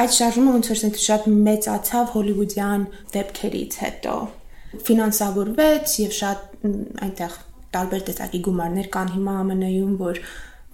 այդ 0.03 0.15
շարժումը 0.17 0.53
ոնց 0.57 0.71
որ 0.73 0.97
շատ 1.03 1.27
մեծացավ 1.49 2.13
հոլիվուդյան 2.13 2.87
դեպքերից 3.13 3.77
հետո 3.83 4.15
ֆինանսավորվեց 4.87 5.93
եւ 6.01 6.15
շատ 6.17 6.65
այնտեղ 7.07 7.37
տարբեր 7.73 8.03
տեսակի 8.09 8.41
գումարներ 8.47 8.89
կան 8.93 9.13
հիմա 9.17 9.35
ԱՄՆ-ում 9.49 9.93
որ 10.01 10.21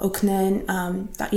օգնեն 0.08 0.56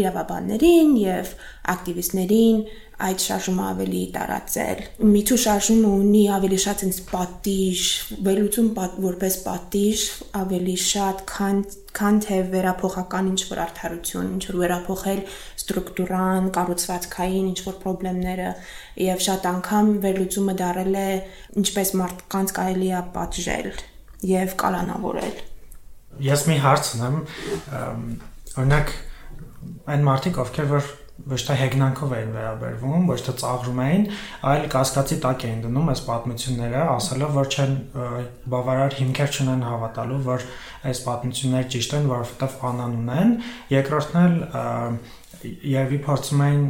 իրավաբաններին 0.02 0.94
եւ 1.02 1.34
ակտիվիստներին 1.72 2.64
այդ 3.02 3.22
շարժումը 3.22 3.62
ավելի 3.66 4.00
տարածել։ 4.14 4.80
Միթու 5.10 5.38
շարժումը 5.42 5.90
ունի 6.02 6.22
ավելի 6.36 6.58
շատ 6.64 6.82
ինձ 6.86 6.98
պատիժ, 7.08 7.82
վերլուծում 8.26 8.68
որպես 9.06 9.38
պատիժ, 9.46 10.04
ավելի 10.42 10.76
շատ 10.86 11.24
քան 11.32 11.62
քան 11.92 12.20
թե 12.24 12.38
վերափոխական 12.52 13.26
ինչ 13.32 13.40
որ 13.50 13.60
արդարություն, 13.66 14.28
ինչ 14.36 14.44
որ 14.48 14.58
վերափոխել 14.62 15.18
ստրուկտուրան, 15.60 16.46
կառուցվածքային 16.56 17.50
ինչ 17.52 17.58
որ 17.66 17.76
խնդիրները 17.82 18.50
եւ 19.02 19.22
շատ 19.26 19.48
անգամ 19.52 19.92
վերլուծումը 20.06 20.54
դարել 20.62 20.98
է 21.02 21.08
ինչպես 21.62 21.94
մարդկանց 22.00 22.54
կարելի 22.58 22.90
է 22.92 23.02
պատժել 23.18 23.70
եւ 24.32 24.56
կալանավորել։ 24.62 25.42
Ես 26.32 26.46
մի 26.48 26.56
հարց 26.62 26.92
ունեմ, 26.96 27.18
Օրինակ 28.60 28.92
այն 29.92 30.04
մարդիկ, 30.08 30.42
ովքեր 30.42 30.68
որ 30.72 30.90
ոչ 31.32 31.38
թե 31.46 31.54
հեգնանքով 31.60 32.12
էին 32.16 32.30
վերաբերվում, 32.34 33.02
ոչ 33.10 33.18
թե 33.26 33.32
ծաղրում 33.42 33.80
էին, 33.84 34.04
այլ 34.52 34.64
կասկածի 34.72 35.18
տակ 35.22 35.44
էին 35.48 35.60
դնում 35.66 35.90
այս 35.92 36.02
պատմությունները, 36.08 36.80
ասելով, 36.92 37.36
որ 37.36 37.50
չեն 37.52 37.74
բավարար 38.54 38.96
հիմքեր 38.98 39.36
չունեն 39.36 39.64
հավատալու, 39.68 40.20
որ 40.26 40.46
այս 40.90 41.02
պատմությունները 41.06 41.68
ճիշտ 41.76 41.94
են, 41.98 42.08
որովհետև 42.12 42.56
անան 42.72 42.96
ունեն։ 43.02 43.34
Երկրորդն 43.76 44.18
էլ 44.22 44.36
երևի 45.72 46.00
փորձում 46.08 46.42
էին, 46.48 46.66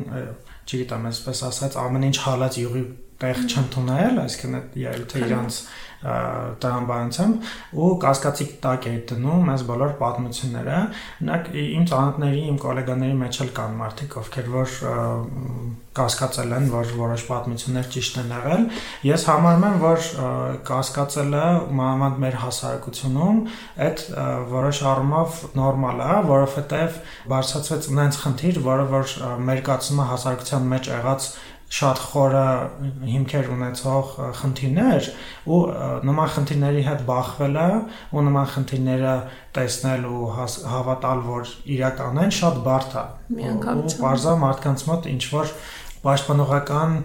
չգիտեմ, 0.63 1.09
այսպես 1.13 1.43
ասած, 1.49 1.79
ամեն 1.87 2.07
ինչ 2.11 2.19
հալած 2.27 2.61
յուղի 2.63 2.85
տեղ 3.23 3.43
չընդունել, 3.47 4.21
այսինքն 4.27 4.59
այդ 4.61 4.77
ելույթը 4.83 5.25
իրանց 5.27 5.63
տրամաբանությամբ 6.03 7.51
ու 7.79 7.91
կասկածի 8.03 8.47
տակ 8.65 8.87
է 8.91 8.95
դնում 9.13 9.51
այս 9.53 9.63
բոլոր 9.69 9.93
պատմությունները։ 10.01 10.79
Օրինակ 11.23 11.51
իմ 11.63 11.85
ծանոթների, 11.93 12.41
իմ 12.51 12.59
գոլեգաների 12.65 13.19
մեջ 13.21 13.39
էլ 13.45 13.53
կան 13.59 13.77
մարդիկ, 13.83 14.17
ովքեր 14.23 14.49
որ 14.57 14.75
կասկածել 15.93 16.53
են, 16.57 16.67
որ 16.73 16.91
որոշ 16.97 17.25
պատմություններ 17.29 17.89
ճիշտ 17.93 18.19
են 18.23 18.31
եղել։ 18.33 18.63
Ես 19.07 19.27
համարում 19.29 19.67
եմ, 19.69 19.79
որ 19.83 20.07
կասկածելը 20.73 21.45
մանավանդ 21.83 22.21
մեր 22.25 22.39
հասարակությունում 22.43 23.41
այդ 23.87 24.05
որոշ 24.57 24.83
առումով 24.93 25.41
նորմալ 25.61 26.03
է, 26.03 26.11
որովհետև 26.33 26.99
բարձրացվեց 27.33 27.91
այնց 28.03 28.21
խնդիր, 28.25 28.63
որը 28.73 28.87
որ 28.97 29.17
մեր 29.53 29.65
կացումը 29.69 30.09
հասարակության 30.13 30.71
մեջ 30.73 30.93
եղած 30.97 31.31
շատ 31.73 32.01
խորը 32.13 32.47
հիմքեր 33.09 33.47
ունեցող 33.55 34.11
խնդիրներ 34.41 35.07
ու 35.57 35.61
նման 36.09 36.33
խնդիրների 36.35 36.83
հետ 36.89 37.05
բախվելը 37.09 37.69
ու 38.13 38.25
նման 38.27 38.51
խնդիրները 38.53 39.15
տեսնել 39.57 40.05
ու 40.11 40.27
հավատալ, 40.75 41.23
որ 41.31 41.55
իրական 41.77 42.21
են, 42.27 42.35
շատ 42.43 42.61
բարդ 42.67 42.99
է։ 43.01 43.07
Միանգամից։ 43.39 43.97
Բարձա 44.03 44.37
մարդկանց 44.45 44.85
մոտ 44.91 45.09
ինչ 45.13 45.23
որ 45.33 45.57
պաշտպանողական 46.05 46.97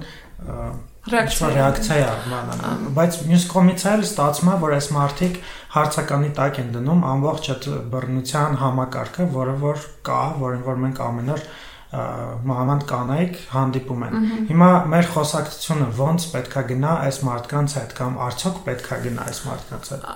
ռեակցիա 1.08 1.50
ռեակցիա 1.56 2.08
է, 2.12 2.72
բայց 2.98 3.18
մյուս 3.30 3.44
կողմից 3.54 3.84
էլ 3.94 4.02
ստացվում 4.04 4.50
է, 4.52 4.56
որ 4.64 4.74
այս 4.78 4.88
մարդիկ 4.98 5.38
հարցականի 5.78 6.32
տակ 6.40 6.60
են 6.64 6.74
դնում 6.76 7.06
ամբողջ 7.14 7.48
այդ 7.54 7.68
բռնության 7.94 8.58
համակարգը, 8.64 9.28
որը 9.38 9.56
որ 9.64 9.86
կա, 10.10 10.20
որին 10.44 10.66
որ 10.68 10.82
մենք 10.84 11.02
ամեն 11.08 11.34
օր 11.38 11.46
մանավանդ 11.88 12.84
կանայք 12.88 13.36
հանդիպում 13.54 14.02
են։ 14.08 14.16
Հիմա 14.50 14.70
մեր 14.92 15.06
խոսակցությունը 15.14 15.88
ո՞նց 16.08 16.26
պետքա 16.34 16.64
գնա 16.72 16.96
այս 17.08 17.20
մարդկանց 17.28 17.76
հետ 17.78 17.94
կամ 18.00 18.18
արդյոք 18.28 18.58
պետքա 18.68 18.98
գնա 19.06 19.28
այս 19.32 19.40
մարդկանց 19.48 19.92
հետ։ 19.94 20.08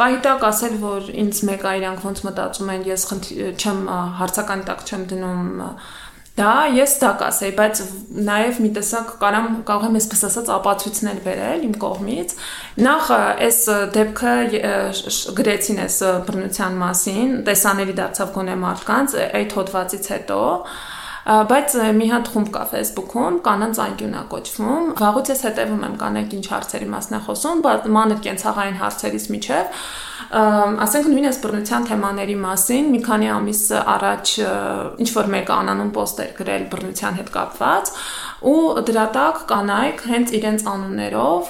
Բայտակ 0.00 0.46
ասել, 0.50 0.78
որ 0.80 1.10
ինձ 1.24 1.42
մեկ 1.50 1.66
է 1.68 1.74
իրանք 1.80 2.06
ոնց 2.08 2.22
մտածում 2.30 2.72
են, 2.76 2.86
ես 2.88 3.06
չեմ 3.60 3.82
հարցական 4.20 4.64
տակ 4.70 4.86
չեմ 4.88 5.04
դնում 5.12 5.44
Դա 6.40 6.52
ես 6.72 6.94
դա 7.02 7.10
կասեի, 7.20 7.52
բայց 7.58 7.80
նաև 8.26 8.60
մի 8.64 8.68
տեսակ 8.76 9.10
կարամ 9.20 9.48
կարող 9.68 9.82
եմ 9.90 9.98
այսպես 10.00 10.22
ասած 10.28 10.50
ապացույցներ 10.54 11.18
վերել 11.26 11.66
իմ 11.66 11.74
կողմից։ 11.82 12.32
Նախ 12.86 13.10
այս 13.16 13.58
դեպքը 13.96 14.32
գրեցին 15.40 15.82
այս 15.84 15.98
բռնության 16.30 16.78
մասին, 16.80 17.34
տեսանելի 17.50 17.96
դարձավ 18.00 18.32
գոնե 18.38 18.56
մարդկանց 18.64 19.16
այդ 19.28 19.56
հոդվածից 19.60 20.10
հետո, 20.16 20.40
բայց 21.50 21.74
մի 22.00 22.06
հատ 22.10 22.30
խումբ 22.32 22.52
կա 22.54 22.62
Facebook-ում, 22.70 23.34
կանանց 23.44 23.80
անկյունա 23.84 24.22
կոչվում։ 24.32 24.86
Վաղուց 25.00 25.32
ես 25.34 25.42
հետևում 25.46 25.82
եմ 25.90 25.98
կանեք 26.00 26.38
ինչ 26.40 26.46
հարցերի 26.54 26.88
մասն 26.94 27.16
է 27.18 27.20
խոսում, 27.26 27.60
բայց 27.66 27.90
մանր 28.00 28.22
կենցաղային 28.24 28.80
հարցերից 28.80 29.26
միջև 29.36 29.84
ասենք 30.30 31.06
նույն 31.10 31.26
այս 31.26 31.38
բռնության 31.42 31.86
թեմաների 31.88 32.34
մասին 32.38 32.90
մի 32.94 33.00
քանի 33.02 33.30
ամիս 33.34 33.62
առաջ 33.94 34.34
ինչ 35.02 35.08
որ 35.16 35.30
մեկը 35.34 35.54
անանուն 35.56 35.90
պոստեր 35.96 36.30
գրել 36.38 36.66
բռնության 36.70 37.16
հետ 37.18 37.32
կապված 37.34 37.90
ու 38.40 38.80
դրա 38.88 39.04
տակ 39.12 39.40
կանայք 39.50 40.02
հենց 40.08 40.30
իրենց 40.38 40.62
անուններով 40.72 41.48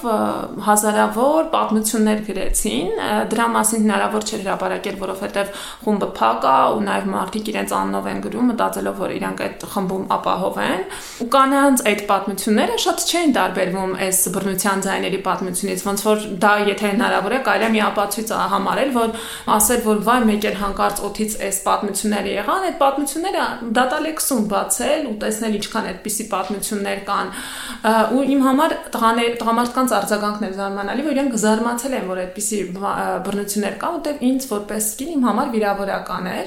հազարավոր 0.65 1.45
պատմություններ 1.53 2.23
գրեցին 2.27 2.89
դրա 3.31 3.45
մասին 3.55 3.85
հնարավոր 3.85 4.25
չէր 4.27 4.41
հրապարակել 4.43 4.97
որովհետև 5.03 5.53
խումբը 5.85 6.09
փակ 6.19 6.47
է 6.51 6.55
ու 6.75 6.81
նաև 6.87 7.07
մարդիկ 7.11 7.51
իրենց 7.51 7.75
անունով 7.79 8.09
են 8.11 8.19
գրում 8.25 8.49
մտածելով 8.51 8.99
որ 9.01 9.13
իրանք 9.21 9.43
այդ 9.45 9.65
խմբում 9.71 10.03
ապահով 10.17 10.59
են 10.65 10.83
ու 11.23 11.29
կանանց 11.31 11.85
այդ 11.91 12.03
պատմությունները 12.11 12.75
շատ 12.85 13.05
չէին 13.07 13.33
տարբերվում 13.39 13.95
այս 14.11 14.19
բռնության 14.35 14.83
ձայների 14.87 15.21
պատմությունից 15.31 15.85
ոնց 15.87 16.05
որ 16.11 16.27
դա 16.43 16.53
եթե 16.71 16.91
հնարավոր 16.91 17.31
է 17.31 17.41
կարելի 17.47 17.67
է 17.67 17.71
մի 17.71 17.81
ապացույց 17.87 18.35
համարել 18.51 18.93
որ 18.99 19.15
ասել 19.55 19.81
որ 19.87 20.03
վայ 20.11 20.19
մեկ 20.31 20.47
էլ 20.51 20.57
հանկարծ 20.61 21.01
օթից 21.07 21.37
այս 21.47 21.61
պատմությունները 21.71 22.35
եղան 22.35 22.67
այդ 22.71 22.77
պատմությունները 22.81 23.45
դատալեքսում 23.79 24.45
բացել 24.51 25.09
ու 25.11 25.15
տեսնել 25.21 25.57
ինչքան 25.61 25.89
այդպիսի 25.91 26.25
պատմություն 26.31 26.80
պատմություններ 26.81 27.01
կան 27.05 27.27
ու 28.11 28.23
իմ 28.31 28.41
համար 28.45 28.73
տղաներ 28.93 29.35
տղամարդկանց 29.41 29.93
արձագանքն 29.97 30.45
էր 30.47 30.53
զարմանալի 30.57 31.05
որ 31.05 31.13
իրենք 31.15 31.35
զարմացել 31.41 31.95
են 31.97 32.05
որ 32.11 32.21
այդպիսի 32.21 32.59
բռնություններ 33.25 33.75
կան 33.81 33.95
որտեվ 33.95 34.23
ինձ 34.31 34.47
որպես 34.51 34.89
կին 35.01 35.11
իմ 35.11 35.25
համար 35.29 35.51
վիրավորական 35.55 36.29
էր 36.31 36.45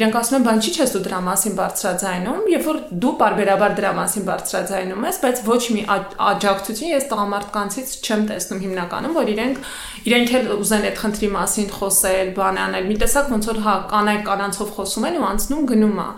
իրենք 0.00 0.18
ասում 0.20 0.38
են 0.40 0.46
բան 0.48 0.60
չի 0.60 0.72
չես 0.80 0.94
դու 0.94 1.02
դրա 1.04 1.20
մասին 1.28 1.54
բարձրաձայնում 1.60 2.48
երբ 2.50 2.68
որ 2.70 2.80
դու 3.04 3.14
բարբերաբար 3.20 3.76
դրա 3.80 3.92
մասին 4.00 4.26
բարձրաձայնում 4.30 5.06
ես 5.10 5.20
բայց 5.24 5.42
ոչ 5.50 5.62
մի 5.76 5.82
աջակցություն 6.30 6.94
ես 6.94 7.08
տղամարդկանցից 7.10 7.94
չեմ 8.00 8.22
տեսնում 8.30 8.62
հիմնականում 8.64 9.16
որ 9.20 9.32
իրենք 9.34 9.70
իրենք 10.10 10.34
էլ 10.40 10.52
ուզեն 10.60 10.86
այդ 10.90 11.00
խնդրի 11.04 11.30
մասին 11.36 11.68
խոսել 11.76 12.32
բան 12.40 12.62
անել 12.64 12.88
մի 12.90 12.96
տեսակ 13.04 13.34
ոնց 13.34 13.50
որ 13.50 13.60
հա 13.66 13.74
կանայք 13.90 14.24
կանանցով 14.30 14.72
խոսում 14.78 15.06
են 15.10 15.20
ու 15.20 15.28
անցնում 15.30 15.68
գնում 15.70 16.00
է 16.00 16.08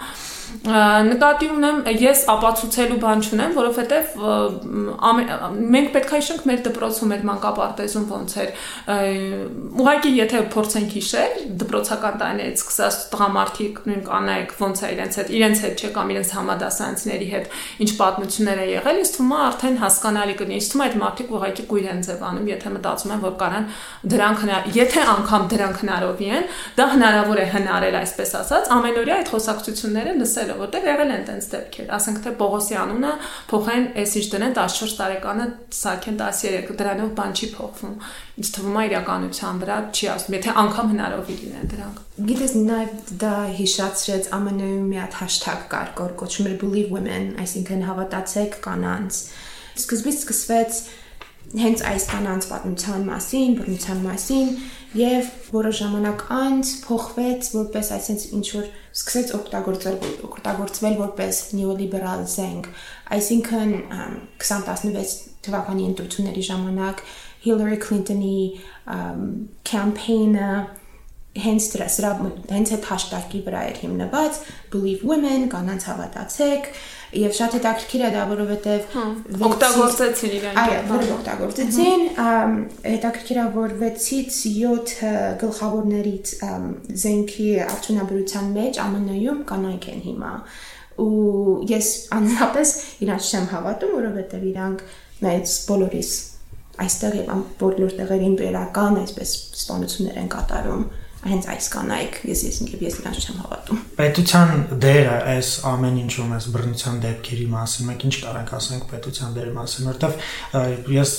նկատի 0.63 1.49
ունեմ 1.53 1.79
ես 1.99 2.23
ապացուցելու 2.33 2.99
բան 3.03 3.23
չունեմ, 3.27 3.55
որովհետև 3.57 4.17
մենք 5.73 5.89
պետք 5.97 6.13
է 6.13 6.21
հիշենք 6.21 6.45
մեր 6.51 6.61
դպրոցում, 6.67 7.13
մեր 7.13 7.25
մանկապարտեզում 7.29 8.07
ոնց 8.13 8.35
էր։ 8.43 8.51
Ուղղակի 9.83 10.13
եթե 10.19 10.43
փորձենք 10.53 10.95
հիշել, 10.99 11.33
դպրոցական 11.63 12.19
տարիներից 12.23 12.63
սկսած 12.63 12.99
տղամարդիկ 13.13 13.81
նույն 13.89 14.03
կանայք 14.07 14.55
ոնց 14.63 14.83
է 14.83 14.93
իրենց 14.93 15.19
հետ, 15.23 15.33
իրենց 15.33 15.63
հետ 15.63 15.83
չէ 15.83 15.91
կամ 15.97 16.13
իրենց 16.13 16.33
համադասարանցիների 16.37 17.29
հետ 17.33 17.47
ինչ 17.83 17.91
պատմություններ 18.03 18.63
է 18.63 18.67
եղել, 18.73 19.01
ինձ 19.03 19.13
թվում 19.17 19.33
է 19.33 19.41
արդեն 19.43 19.77
հասկանալի 19.83 20.37
կլինի։ 20.43 20.59
Ինձ 20.63 20.71
թվում 20.73 20.83
է 20.83 20.87
այդ 20.93 20.97
մարդիկ 21.03 21.33
ուղղակի 21.33 21.65
կույր 21.73 21.87
են 21.93 22.03
ձևանում, 22.07 22.47
եթե 22.53 22.73
մտածում 22.77 23.13
են, 23.13 23.23
որ 23.23 23.35
կարան 23.43 23.69
դրանք 24.13 24.41
եթե 24.77 25.03
անգամ 25.13 25.43
դրանք 25.53 25.83
հնարովի 25.83 26.29
են, 26.33 26.47
դա 26.77 26.87
հնարավոր 26.93 27.43
է 27.43 27.47
հնարել, 27.53 27.97
այսպես 28.03 28.33
ասած, 28.43 28.71
ամենօրյա 28.77 29.17
այդ 29.23 29.31
խոսակցությունները 29.33 30.15
լսել 30.23 30.42
ասելը, 30.43 30.57
որտեղ 30.59 30.87
եղել 30.89 31.13
են 31.13 31.25
տենց 31.29 31.47
դեպքեր, 31.53 31.89
ասենք 31.97 32.19
թե 32.25 32.31
Պողոսի 32.41 32.77
անունը 32.83 33.11
փոխեն 33.51 33.85
այս 34.03 34.15
ինչ 34.19 34.25
դնեն 34.33 34.55
14 34.59 34.95
տարեկանը 34.99 35.47
սարքեն 35.79 36.19
13, 36.23 36.73
դրանով 36.83 37.13
բան 37.19 37.37
չի 37.39 37.49
փոխվում։ 37.53 37.95
Ինչ 38.43 38.49
թվում 38.57 38.79
է 38.83 38.85
իրականության 38.89 39.61
վրա 39.63 39.77
չի 39.93 40.09
ասում, 40.13 40.37
եթե 40.39 40.55
անգամ 40.63 40.91
հնարավոր 40.93 41.43
լինեն 41.43 41.71
դրանք։ 41.73 42.01
Գիտես 42.33 42.55
նաև 42.63 43.13
դա 43.23 43.35
հիշացրեց 43.61 44.31
ԱՄՆ-ում 44.33 44.89
մի 44.93 44.99
հատ 45.03 45.19
hashtag 45.23 45.63
կար, 45.73 45.93
կոչվում 46.23 46.51
էր 46.53 46.57
believe 46.63 46.93
women, 46.93 47.29
այսինքն 47.43 47.87
հավատացեք 47.89 48.59
կանանց։ 48.67 49.23
Սկզբից 49.83 50.19
սկսվեց 50.23 50.83
հենց 51.63 51.83
այս 51.85 52.05
կանանց 52.09 52.47
պատմության 52.49 53.03
մասին, 53.09 53.57
բռնության 53.59 53.99
մասին 54.07 54.53
եւ 54.97 55.29
որոշ 55.53 55.81
ժամանակ 55.83 56.23
անց 56.37 56.71
փոխվեց 56.87 57.51
որպես 57.57 57.91
այսպես 57.97 58.25
ինչ 58.39 58.47
որ 58.57 58.67
սկսեց 58.93 59.33
օգտագործել 59.39 59.97
օգտագործվել 60.29 60.97
որպես 61.01 61.41
նեոլիբերալ 61.59 62.25
զենք 62.33 62.69
այսինքն 63.17 63.75
2016 64.45 65.17
թվականի 65.47 65.89
ընտրությունների 65.93 66.45
ժամանակ 66.49 67.03
Hillary 67.43 67.79
Clinton-ի 67.83 68.39
կամպեյնը 69.73 70.51
հենց 71.43 71.67
դրա 71.73 72.11
հենց 72.53 72.73
այդ 72.77 72.89
հաշտակի 72.93 73.39
վրա 73.47 73.61
էր 73.71 73.79
հիմնված 73.83 74.41
believe 74.75 75.05
women 75.09 75.47
կանանց 75.53 75.87
հավատացեք 75.89 76.69
եւ 77.13 77.35
շատ 77.37 77.55
հետաքրքիր 77.59 78.03
է 78.07 78.11
դա 78.15 78.23
որովհետեւ 78.31 78.95
օգտագործեցին 79.49 80.35
իրենք 80.39 80.61
այո 80.63 80.79
որը 80.89 81.09
օգտագործեցին 81.17 82.05
հետաքրքիր 82.87 83.41
է 83.43 83.47
որ 83.57 83.75
6-ից 83.83 84.39
7 84.43 85.13
գլխավորներից 85.43 86.33
զենքի 87.05 87.49
արդյունաբերության 87.67 88.51
մեջ 88.57 88.81
ԱՄՆ-ում 88.87 89.45
կանայք 89.53 89.89
են 89.93 90.03
հիմա 90.09 90.33
ու 91.03 91.55
ես 91.73 91.93
անհատես 92.17 92.75
իրանց 93.05 93.31
չեմ 93.33 93.47
հավատում 93.53 93.95
որովհետեւ 93.99 94.49
իրանք 94.53 94.85
մեծ 95.23 95.55
բոլորիս 95.69 96.11
այստեղ 96.83 97.17
եւ 97.21 97.41
բոլոր 97.61 97.95
տեղերին 98.01 98.37
բերական 98.41 98.99
այսպես 99.03 99.33
սպանություններ 99.63 100.21
են 100.23 100.31
կատարում 100.33 100.85
հենց 101.23 101.45
այս 101.53 101.67
կանայք 101.73 102.17
ես 102.27 102.41
ես 102.49 102.57
ինքս 102.63 102.81
ես 102.83 102.97
նրանց 102.99 103.19
չեմ 103.23 103.37
հավատում 103.43 103.83
պետության 103.99 104.49
դերը 104.83 105.19
այս 105.33 105.51
ամեն 105.71 105.99
ինչում 106.03 106.33
այս 106.37 106.47
բռնության 106.55 106.97
դեպքերի 107.05 107.47
մասին 107.53 107.89
մենք 107.91 108.07
ինչ 108.09 108.15
կարանք 108.23 108.53
ասենք 108.59 108.87
պետության 108.93 109.37
դերի 109.37 109.53
մասին 109.59 109.91
որովհետև 109.93 110.91
ես 110.97 111.13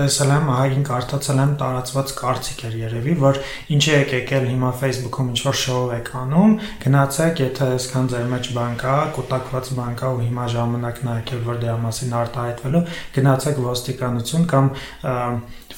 տեսել 0.00 0.32
եմ 0.36 0.50
ահագին 0.54 0.86
կարդացել 0.88 1.42
եմ 1.44 1.52
տարածված 1.60 2.14
կարծիք 2.20 2.64
էր 2.70 2.78
երևի 2.80 3.16
որ 3.20 3.40
ինչ 3.76 3.84
եք 4.00 4.14
եկել 4.16 4.48
հիմա 4.50 4.72
Facebook-ում 4.80 5.30
ինչ 5.34 5.40
որ 5.50 5.60
շոու 5.60 5.86
եք 6.00 6.10
անում 6.24 6.56
գնացեք 6.86 7.44
եթե 7.44 7.70
այսքան 7.76 8.10
ձեր 8.14 8.28
մեջ 8.32 8.52
բան 8.56 8.76
կա 8.80 8.96
կուտակված 9.20 9.72
բան 9.80 9.96
կա 10.00 10.12
ու 10.16 10.22
հիմա 10.24 10.50
ժամանակն 10.56 11.10
է 11.10 11.16
եկել 11.20 11.44
որ 11.50 11.60
դրա 11.64 11.78
մասին 11.84 12.16
արտահայտվելու 12.20 12.84
գնացեք 13.20 13.64
ոստիկանություն 13.70 14.48
կամ 14.54 14.72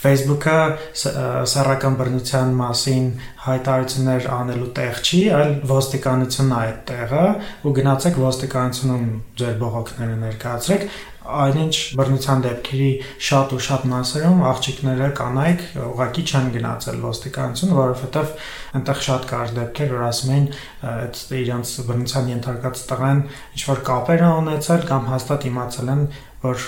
Facebook-ը 0.02 0.58
սեռական 1.02 1.98
բռնության 2.02 2.54
մասին 2.58 3.06
հայտ 3.42 3.62
հայտարարություններ 3.62 4.26
անելու 4.34 4.68
տեղ 4.76 4.98
չի, 5.06 5.20
այլ 5.36 5.52
ոստիկանությունն 5.70 6.52
է 6.52 6.56
այդ 6.58 6.78
տեղը 6.90 7.24
ու 7.62 7.72
գնացեք 7.78 8.18
ոստիկանությունում 8.22 9.04
ձեր 9.42 9.56
բողոքները 9.62 10.16
ներկայացրեք 10.22 10.86
այնինչ 11.22 11.74
բռնության 11.98 12.40
դեպքերի 12.42 12.88
շատ 13.26 13.52
ու 13.54 13.60
շատ 13.66 13.84
մասերում 13.92 14.40
աղջիկները 14.50 15.10
կանայք 15.20 15.62
ուղակի 15.86 16.24
չեն 16.26 16.48
գնացել 16.56 16.98
ոստիկանություն, 17.04 17.74
որովհետև 17.78 18.32
այնտեղ 18.80 19.04
շատ 19.06 19.28
կար 19.30 19.54
դեպքեր, 19.58 19.92
որ 19.92 20.02
ասում 20.08 20.32
էին 20.32 20.48
այդ 20.92 21.22
իրանց 21.42 21.76
բռնության 21.92 22.32
ենթարկած 22.32 22.82
տղան 22.90 23.22
ինչ 23.52 23.62
որ 23.70 23.84
կապեր 23.92 24.26
ունեցել 24.32 24.88
կամ 24.90 25.08
հաստատ 25.12 25.48
իմացել 25.52 25.94
են, 25.94 26.04
որ 26.42 26.66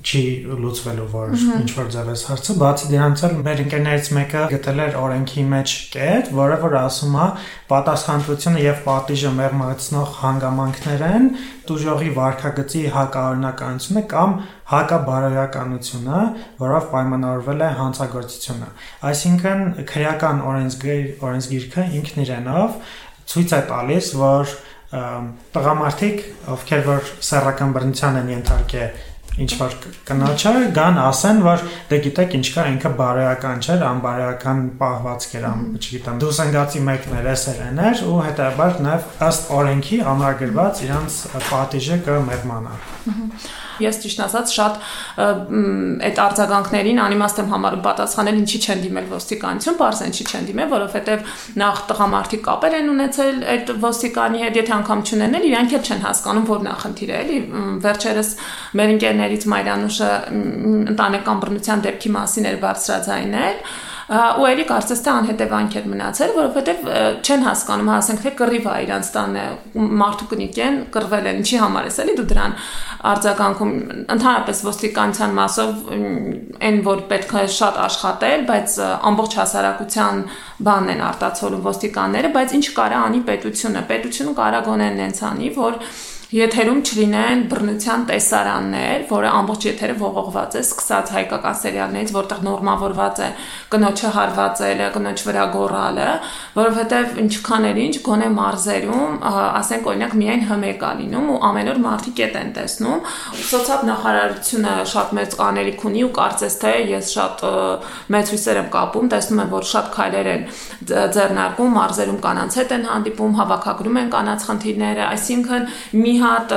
չի 0.00 0.22
լուծվելու 0.60 1.06
որ 1.12 1.32
ինչ 1.40 1.70
որ 1.76 1.88
ձևես 1.94 2.22
հարցը 2.28 2.54
բացի 2.60 2.88
դրանից 2.90 3.22
էլ 3.26 3.34
մեր 3.46 3.60
ընկերներից 3.64 4.08
մեկը 4.16 4.44
գտել 4.52 4.80
էր 4.84 4.96
օրենքի 5.00 5.44
մեջ 5.50 5.74
կետ, 5.94 6.30
որը 6.38 6.56
որ 6.64 6.76
ասում 6.80 7.16
է 7.20 7.26
պատասխանատվությունը 7.70 8.62
եւ 8.64 8.80
պատիժը 8.86 9.32
մեղմացնող 9.40 10.14
հանգամանքներ 10.20 11.04
են 11.10 11.28
դուժողի 11.70 12.10
վարկագծի 12.16 12.82
հակաօրինականությունը 12.96 14.02
կամ 14.10 14.34
հակաբարոյականությունը, 14.70 16.22
որով 16.60 16.88
պայմանավորվել 16.94 17.60
է 17.60 17.70
հանցագործությունը։ 17.80 18.72
Այսինքն 19.10 19.62
քրեական 19.90 20.42
օրենսգիր 20.50 21.06
օրենսգիրքը 21.30 21.86
ինքն 22.00 22.24
իրենով 22.26 22.82
ցույց 23.30 23.54
է 23.54 23.62
տալիս, 23.70 24.10
որ 24.20 24.56
տղամարդիկ, 24.90 26.22
ովքեր 26.50 26.80
որ 26.88 27.10
սեռական 27.22 27.74
բռնության 27.76 28.16
են 28.24 28.32
ենթարկել 28.34 29.09
ինչ 29.40 29.50
որ 29.60 29.76
կնոջը 30.08 30.52
գան 30.76 30.98
ասեն 31.04 31.40
որ 31.46 31.64
դե 31.90 31.98
գիտեք 32.06 32.36
ինչ 32.38 32.46
կա 32.56 32.64
ինքը 32.74 32.92
բարոյական 33.00 33.64
չէր 33.64 33.84
անբարոյական 33.90 34.60
պահվածք 34.82 35.36
էր 35.40 35.46
ամ 35.50 35.64
չգիտեմ 35.80 36.20
դուսանգացի 36.24 36.84
մեկներ 36.90 37.30
էսերեն 37.34 37.82
էր 37.90 38.04
ու 38.10 38.18
հետաբար 38.26 38.78
նաև 38.86 39.08
ըստ 39.30 39.50
օրենքի 39.60 40.00
ամրագրված 40.12 40.84
իրանց 40.90 41.18
պատիժը 41.48 42.00
կմեղմանա 42.10 42.76
Ես 43.84 44.00
ճիշտ 44.04 44.22
ասած 44.26 44.54
շատ 44.56 44.78
այդ 46.10 46.20
արձագանքներին 46.24 47.00
անիմաստ 47.04 47.40
եմ 47.40 47.50
համարում 47.54 47.82
պատասխանել 47.86 48.40
ինչի 48.40 48.60
չեն 48.60 48.82
դիմել 48.84 49.06
ոստիկանություն, 49.10 49.78
բարձ 49.80 50.02
ինչի 50.10 50.26
չեն 50.30 50.48
դիմել, 50.50 50.70
որովհետև 50.70 51.30
նախ 51.60 51.82
տղամարդիկ 51.90 52.42
կապեր 52.50 52.76
են 52.80 52.90
ունեցել 52.94 53.42
այդ 53.54 53.72
ոստիկանի 53.84 54.42
հետ, 54.44 54.58
եթե 54.60 54.74
անգամ 54.80 55.04
չունենել, 55.10 55.46
իրանք 55.50 55.76
էլ 55.80 55.90
չեն 55.90 56.04
հասկանում, 56.06 56.48
որ 56.50 56.64
նա 56.66 56.74
խնդիր 56.80 57.10
է, 57.10 57.20
էլի 57.20 57.38
վերջերս 57.84 58.32
մեր 58.80 58.92
ընկերներից 58.96 59.46
Մայրանուշը 59.50 60.10
ընտանեկան 60.90 61.40
բռնության 61.44 61.84
դեպքի 61.86 62.12
մասին 62.16 62.50
էր 62.50 62.60
բարձրաձայնել 62.64 63.64
ու 64.10 64.46
ելի 64.50 64.64
կարծես 64.66 65.02
թե 65.06 65.10
անհետևանք 65.12 65.74
էր 65.78 65.84
մնացել, 65.90 66.30
որովհետև 66.34 66.88
չեն 67.22 67.44
հասկանում, 67.46 67.90
ասենք 67.94 68.24
թե 68.24 68.32
կռիվ 68.40 68.66
է 68.66 68.72
իրանց 68.84 69.10
տանը 69.14 69.44
մարդու 70.00 70.28
կնիկեն 70.32 70.78
կռվել 70.96 71.28
են, 71.30 71.38
ինչի 71.44 71.60
համար 71.62 71.86
է 71.86 71.92
էլի 72.04 72.16
դու 72.18 72.26
դրան 72.32 72.56
արձագանքում 73.10 73.72
ընդհանրապես 74.16 74.62
ոստիկանության 74.66 75.36
մասով 75.38 75.94
այն 76.70 76.82
որ 76.90 77.04
պետք 77.14 77.34
է 77.38 77.46
շատ 77.60 77.80
աշխատել, 77.86 78.46
բայց 78.50 78.78
ամբողջ 79.10 79.36
հասարակության 79.40 80.22
բանն 80.66 80.94
են 80.96 81.04
արտացոլում 81.10 81.66
ոստիկանները, 81.70 82.32
բայց 82.34 82.56
ինչ 82.58 82.66
կարա 82.80 83.02
անի 83.10 83.20
պետությունը, 83.30 83.84
պետությունը 83.94 84.34
կարա 84.40 84.64
գոնեն 84.66 85.00
նենց 85.04 85.22
անի, 85.30 85.54
որ 85.60 85.78
եթերում 86.30 86.80
չլինեն 86.86 87.40
բռնության 87.50 88.02
տեսարաններ, 88.06 89.00
որը 89.10 89.30
ամբողջ 89.34 89.64
եթերը 89.66 89.94
ողողված 89.98 90.52
է, 90.54 90.60
սկսած 90.62 91.08
հայկական 91.16 91.56
սերիալներից, 91.60 92.12
որտեղ 92.14 92.44
նորմավորված 92.46 93.22
է 93.26 93.30
կնոջը 93.74 94.12
հարվածելը, 94.14 94.86
կնոջ 94.94 95.24
վրա 95.26 95.46
գոռալը, 95.54 96.06
որովհետև 96.54 97.18
ինչքան 97.24 97.66
էլ 97.70 97.80
ինչ 97.82 97.96
գոնե 98.06 98.28
մարզերում, 98.36 99.16
ասենք 99.58 99.90
օրինակ 99.90 100.14
միայն 100.20 100.46
հմեկ 100.50 100.84
է 100.86 100.92
լինում 101.00 101.26
ու 101.34 101.40
ամեն 101.50 101.70
օր 101.70 101.82
մարդիկ 101.90 102.22
էտ 102.30 102.38
են 102.40 102.54
տեսնում։ 102.60 103.10
Սոցիալ 103.50 103.84
նախարարությունը 103.90 104.76
շատ 104.90 105.12
մեծ 105.18 105.36
անելիք 105.50 105.84
ունի 105.90 106.04
ու 106.06 106.12
կարծես 106.20 106.56
թե 106.60 106.72
ես 106.94 107.10
շատ 107.10 107.44
մեծ 108.14 108.32
հույսեր 108.34 108.60
եմ 108.60 108.70
կապում, 108.70 109.10
տեսնում 109.10 109.40
եմ, 109.40 109.50
որ 109.50 109.68
շատ 109.70 109.90
քայլեր 109.98 110.30
են 110.30 110.46
ձեռնարկում, 110.90 111.74
մարզերում 111.80 112.20
կանանց 112.20 112.58
հետ 112.60 112.74
են 112.76 112.86
հանդիպում, 112.90 113.36
հավաքագրում 113.40 114.00
են 114.00 114.10
կանանց 114.14 114.46
խնդիրները, 114.50 115.04
այսինքն 115.10 115.68
մի 116.00 116.14
հատ 116.24 116.54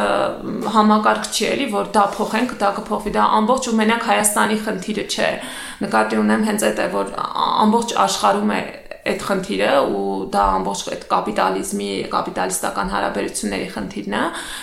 համակարգ 0.75 1.29
չի 1.33 1.47
էլի, 1.49 1.67
որ 1.73 1.89
դա 1.95 2.03
փոխենք, 2.17 2.55
դա 2.61 2.69
կփոխվի, 2.77 3.13
դա 3.17 3.25
ամբողջ 3.39 3.69
ու 3.71 3.75
մենակ 3.79 4.07
Հայաստանի 4.09 4.57
խնդիրը 4.67 5.05
չէ։ 5.13 5.29
Նկատի 5.83 6.19
ունեմ 6.23 6.47
հենց 6.49 6.65
այդ 6.69 6.81
է, 6.83 6.87
որ 6.93 7.13
ամբողջ 7.63 7.95
աշխարհում 8.03 8.53
է 8.53 8.61
այդ 9.03 9.23
խնդիրը 9.27 9.71
ու 9.83 10.03
դա 10.31 10.43
ամբողջ 10.57 10.81
այդ 10.93 11.01
կապիտալիզմի, 11.11 11.87
կապիտալիստական 12.13 12.91
հարաբերությունների 12.93 13.67
խնդիրն 13.73 14.15
է, 14.15 14.21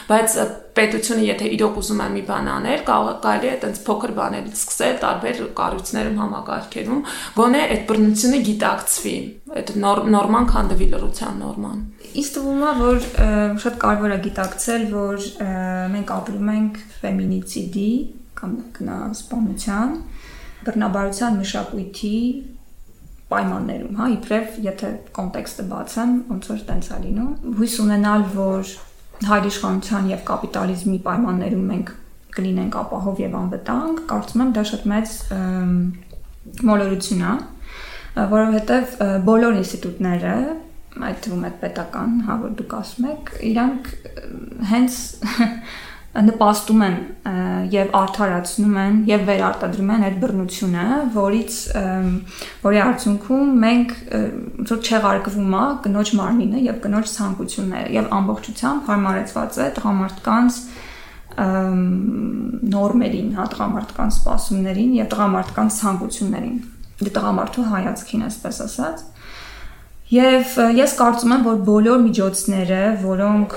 բայց 0.08 0.36
պետությունը 0.80 1.26
եթե 1.26 1.50
իրոք 1.56 1.80
ուզում 1.80 2.00
է 2.00 2.08
մի 2.14 2.22
բան 2.30 2.48
անել, 2.54 2.84
կարելի 2.88 3.50
է 3.50 3.52
այտենց 3.56 3.82
փոքր 3.90 4.14
բաներից 4.16 4.56
սկսել, 4.60 4.96
տարբեր 5.04 5.42
կառույցներում, 5.60 6.20
համակարգերում, 6.24 7.02
գոնե 7.36 7.62
այդ 7.76 7.84
բռնությունը 7.90 8.40
գիտակցվի, 8.48 9.16
այդ 9.60 9.74
նորման 10.16 10.50
քանդվի 10.54 10.90
լրության 10.94 11.40
նորման։ 11.44 11.84
Ինձ 12.10 12.28
թվում 12.34 12.62
է, 12.66 12.70
որ 12.80 13.02
շատ 13.62 13.76
կարևոր 13.84 14.14
է 14.14 14.18
գիտակցել, 14.26 14.86
որ 14.94 15.26
մենք 15.94 16.12
ապրում 16.16 16.48
ենք 16.54 16.80
ֆեմինիցիդի 17.00 17.90
կամ 18.40 18.56
գնահատանության 18.78 19.92
բռնաբարության 20.66 21.38
մշակույթի 21.40 22.16
պայմաններում, 23.30 23.98
հա, 24.00 24.06
իբրև 24.16 24.56
եթե 24.64 24.88
կոնտեքստը 25.16 25.64
բացեմ, 25.70 26.14
ոնց 26.30 26.48
որ 26.50 26.62
տենց 26.70 26.88
է 26.90 26.98
լինում։ 27.04 27.52
Հույս 27.60 27.74
ունենալ, 27.84 28.24
որ 28.34 28.72
հայրիշխանության 29.30 30.08
եւ 30.10 30.24
կապիտալիզմի 30.30 30.98
պայմաններում 31.06 31.68
մենք 31.70 31.92
կլինենք 32.34 32.78
ապահով 32.80 33.20
եւ 33.20 33.36
անվտանգ, 33.40 34.02
կարծում 34.10 34.42
եմ 34.44 34.50
դա 34.56 34.64
շատ 34.70 34.88
մեծ 34.90 35.14
մոլորություն 36.70 37.24
է, 37.30 37.32
որովհետեւ 38.34 38.98
բոլոր 39.30 39.58
ինստիտուտները 39.60 40.34
այդ 40.98 41.20
թվում 41.24 41.44
է 41.46 41.52
պետական, 41.60 42.16
հա 42.26 42.36
որ 42.40 42.56
դուք 42.58 42.74
ասում 42.80 43.06
եք, 43.10 43.30
իրանք 43.50 43.92
հենց 44.70 44.96
նպաստում 46.10 46.80
են 46.82 46.96
եւ 47.70 47.92
արդարացնում 47.94 48.78
են 48.82 48.96
եւ 49.06 49.20
վերարտադրում 49.28 49.92
են 49.94 50.04
այդ 50.08 50.16
բռնությունը, 50.24 50.86
որից 51.14 51.58
որի 52.64 52.80
արդյունքում 52.84 53.52
մենք 53.64 53.94
ոնց 54.70 54.90
չեղարկվում 54.90 55.54
է 55.60 55.62
կնոջ 55.86 56.12
մարմինը 56.20 56.62
եւ 56.64 56.80
կնոջ 56.86 57.12
ցանկությունները 57.14 57.94
եւ 57.94 58.10
ամբողջությամբ 58.18 58.90
հարմարեցված 58.90 59.60
է 59.60 59.68
տղամարդկանց 59.78 60.58
նորմերին, 62.74 63.30
հա 63.38 63.46
տղամարդկանց 63.54 64.18
սպասումներին 64.18 64.92
եւ 64.98 65.08
տղամարդկանց 65.14 65.78
ցանկություններին։ 65.78 66.58
Դե 67.00 67.12
տղամարդու 67.16 67.66
հայացքին, 67.70 68.24
այսպես 68.26 68.56
ասած, 68.66 69.04
Եվ 70.10 70.56
ես 70.74 70.92
կարծում 70.98 71.32
եմ, 71.36 71.42
որ 71.46 71.58
բոլոր 71.68 72.00
միջոցները, 72.02 72.78
որոնք 73.04 73.52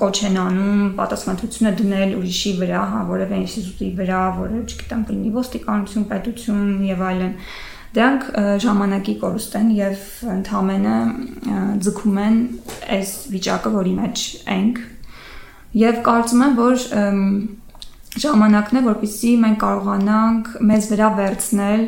կոչ 0.00 0.16
են 0.26 0.38
անում 0.42 0.80
պատասխանատվությունը 0.98 1.70
դնել 1.78 2.14
ուրիշի 2.18 2.52
վրա, 2.58 2.80
հա, 2.92 3.02
որևէ 3.12 3.38
ինստիտուտի 3.44 3.90
վրա, 4.00 4.22
որը, 4.40 4.62
չգիտեմ, 4.64 5.04
կլինի 5.10 5.30
ոստիկանություն, 5.36 6.06
պետություն 6.10 6.64
եւ 6.88 7.04
այլն, 7.10 7.36
դրանք 7.94 8.26
ժամանակի 8.66 9.14
կորուստ 9.22 9.54
են 9.58 9.70
եւ 9.78 10.02
ընդհանրապես 10.34 11.78
ձգում 11.86 12.18
են 12.26 12.42
այս 12.98 13.14
վիճակը, 13.38 13.72
որի 13.78 13.94
մեջ 14.02 14.26
ենք։ 14.58 14.82
Եվ 15.78 16.02
կարծում 16.10 16.44
եմ, 16.48 16.58
որ 16.58 16.76
ժամանակն 18.18 18.78
է, 18.78 18.84
որպեսզի 18.88 19.32
մենք 19.46 19.58
կարողանանք 19.62 20.52
մեզ 20.68 20.90
վրա 20.90 21.08
վերցնել 21.22 21.82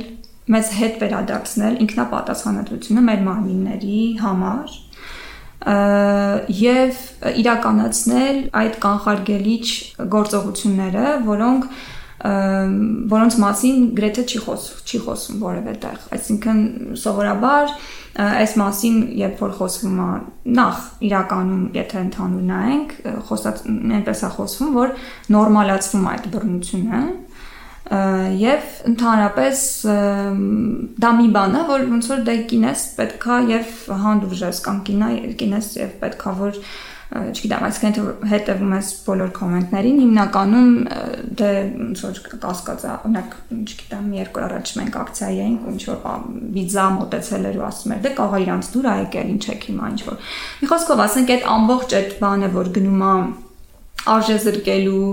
մեզ 0.50 0.70
հետ 0.80 1.00
վերադարձնել 1.04 1.78
ինքնապատասխանատվությունը 1.84 3.04
մեր 3.08 3.24
մարմինների 3.28 4.00
համար 4.24 4.78
եւ 5.60 7.00
իրականացնել 7.36 8.36
այդ 8.60 8.76
կանխարգելիչ 8.80 9.66
գործողությունները, 10.14 11.06
որոնք 11.26 11.66
որոնց 12.20 13.36
մասին 13.40 13.76
գրեթե 13.96 14.22
չի 14.28 14.40
խոսում, 14.44 14.80
չի 14.84 14.98
խոսում 15.06 15.36
որևէ 15.40 15.74
տեղ։ 15.84 16.02
Այսինքն 16.16 16.58
սովորաբար 17.00 17.72
այս 18.20 18.52
մասին 18.60 18.98
երբ 19.20 19.40
որ 19.40 19.54
խոսվում 19.56 20.00
է 20.04 20.08
նախ 20.58 20.82
իրականում 21.08 21.62
եթե 21.78 22.02
ընդհանուր 22.04 22.44
նայենք, 22.50 22.92
խոսած 23.30 23.62
այնպես 24.00 24.20
է 24.20 24.30
խոսվում, 24.36 24.74
որ 24.76 24.94
նորմալացվում 25.36 26.04
է 26.04 26.10
այդ 26.10 26.28
բռնությունը, 26.34 27.00
եւ 27.90 28.76
ընդհանրապես 28.86 29.62
դա 31.02 31.10
մի 31.16 31.26
բան 31.34 31.56
է, 31.58 31.62
որ 31.70 31.88
ոնց 31.90 32.10
որ 32.12 32.22
դե 32.28 32.36
կինես 32.52 32.84
պետքա 33.00 33.38
եւ 33.50 33.72
հանդուրժես 34.04 34.62
կամ 34.66 34.78
կինա 34.86 35.08
կինես 35.40 35.70
եւ 35.80 35.96
պետքա 36.04 36.34
որ 36.38 36.60
չգիտեմ, 37.10 37.64
այսինքն 37.66 38.28
հետևում 38.30 38.74
ես 38.76 38.90
բոլոր 39.08 39.30
կոմենտներին, 39.34 39.96
հիմնականում 40.04 40.68
դե 41.40 41.48
ոնց 41.80 42.02
որ 42.06 42.20
կասկածա, 42.44 42.92
օրինակ, 43.08 43.34
չգիտեմ, 43.56 44.04
մի 44.12 44.20
երկու 44.20 44.44
առաջ 44.46 44.72
մենք 44.78 44.98
ակցիայի 45.00 45.42
էինք, 45.48 45.66
ինչ 45.74 45.82
որ 45.90 46.22
վիզա 46.54 46.86
մոտեցել 47.00 47.50
էր 47.50 47.58
ու 47.58 47.66
ասում 47.66 47.94
էր, 47.96 48.02
դե 48.06 48.14
կարող 48.20 48.46
իրանց 48.46 48.72
դուր 48.76 48.90
եկել, 49.00 49.34
ինչ 49.34 49.44
եք 49.50 49.70
հիմա, 49.70 49.90
ինչ 49.90 50.00
որ։ 50.06 50.34
Մի 50.62 50.70
խոսքով 50.70 51.06
ասենք 51.10 51.34
այդ 51.34 51.48
ամբողջ 51.58 51.96
այդ 51.98 52.18
բանը, 52.22 52.52
որ 52.60 52.74
գնում 52.78 53.06
է 53.10 53.14
արժե 54.08 54.36
զրկելու 54.44 55.08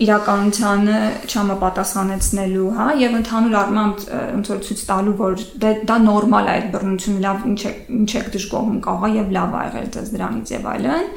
իրականությանը 0.00 0.98
չհամապատասխանեցնելու, 1.28 2.68
հա, 2.78 2.86
եւ 3.00 3.16
ընդհանուր 3.18 3.56
առմամբ 3.60 4.04
ոնց 4.16 4.50
որ 4.52 4.62
ցույց 4.66 4.84
տալու, 4.90 5.14
որ 5.18 5.44
դա, 5.60 5.72
դա 5.90 5.96
նորմալ 6.06 6.48
է 6.48 6.54
այդ 6.54 6.70
բռնությունը, 6.74 7.20
լավ 7.26 7.44
ինչ 7.50 7.60
է 7.60 7.72
ինչ 7.98 8.10
է 8.16 8.22
դժգոհում 8.36 8.80
կարող 8.86 9.16
եւ 9.18 9.34
լավ 9.36 9.56
ա 9.60 9.64
եղել 9.68 9.90
դες 9.96 10.12
դրանից 10.16 10.52
եւ 10.56 10.68
այլն 10.72 11.10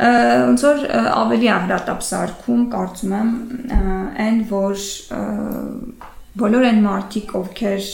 ոնց 0.00 0.62
որ 0.64 0.84
ավելի 1.12 1.48
ահրատապսարկում 1.54 2.60
կարծում 2.74 3.14
եմ 3.20 3.32
այն 4.24 4.38
որ 4.52 4.84
բոլոր 6.40 6.66
այն 6.70 6.82
մարդիկ 6.84 7.32
ովքեր 7.40 7.88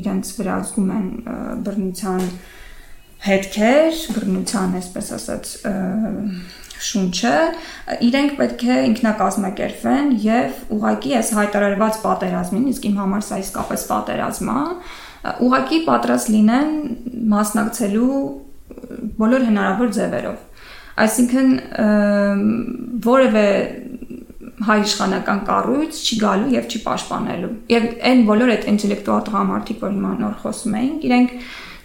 իրենց 0.00 0.30
վրա 0.38 0.58
զգում 0.64 0.92
են 0.94 1.08
բռնության 1.66 2.22
հետքեր, 3.24 4.00
բռնության, 4.14 4.74
այսպես 4.80 5.06
ասած, 5.16 5.52
շունչը, 6.88 7.34
իրենք 8.08 8.34
պետք 8.40 8.64
է 8.64 8.78
ինքնակազմակերպվեն 8.90 10.14
եւ 10.24 10.62
ուղակի 10.78 11.14
այս 11.20 11.34
հայտարարված 11.40 12.00
պատերազմին, 12.04 12.64
իսկ 12.74 12.88
իմ 12.90 12.96
համար 13.02 13.26
սա 13.28 13.42
իսկապես 13.44 13.86
պատերազմ 13.90 14.50
է, 14.54 14.64
ուղակի 15.44 15.78
պատրաստ 15.88 16.32
լինեն 16.34 16.74
մասնակցելու 17.34 18.18
բոլոր 19.20 19.46
հնարավոր 19.48 19.94
ձևերով 19.98 20.42
Այսինքն 20.94 21.48
որևէ 23.02 23.46
հայ 24.64 24.76
իշխանական 24.84 25.40
կառույց 25.48 25.96
չի 26.04 26.18
գալու 26.20 26.52
եւ 26.54 26.68
չի 26.70 26.80
պաշտպանելու։ 26.84 27.50
Եվ 27.72 27.86
այն 28.10 28.20
բոլոր 28.28 28.52
այդ 28.54 28.68
ինտելեկտուալ 28.72 29.24
տղամարդիկ, 29.28 29.80
որ 29.82 29.94
հիմա 29.96 30.12
նոր 30.20 30.36
խոսում 30.44 30.76
էինք, 30.80 31.06
իրենք 31.08 31.34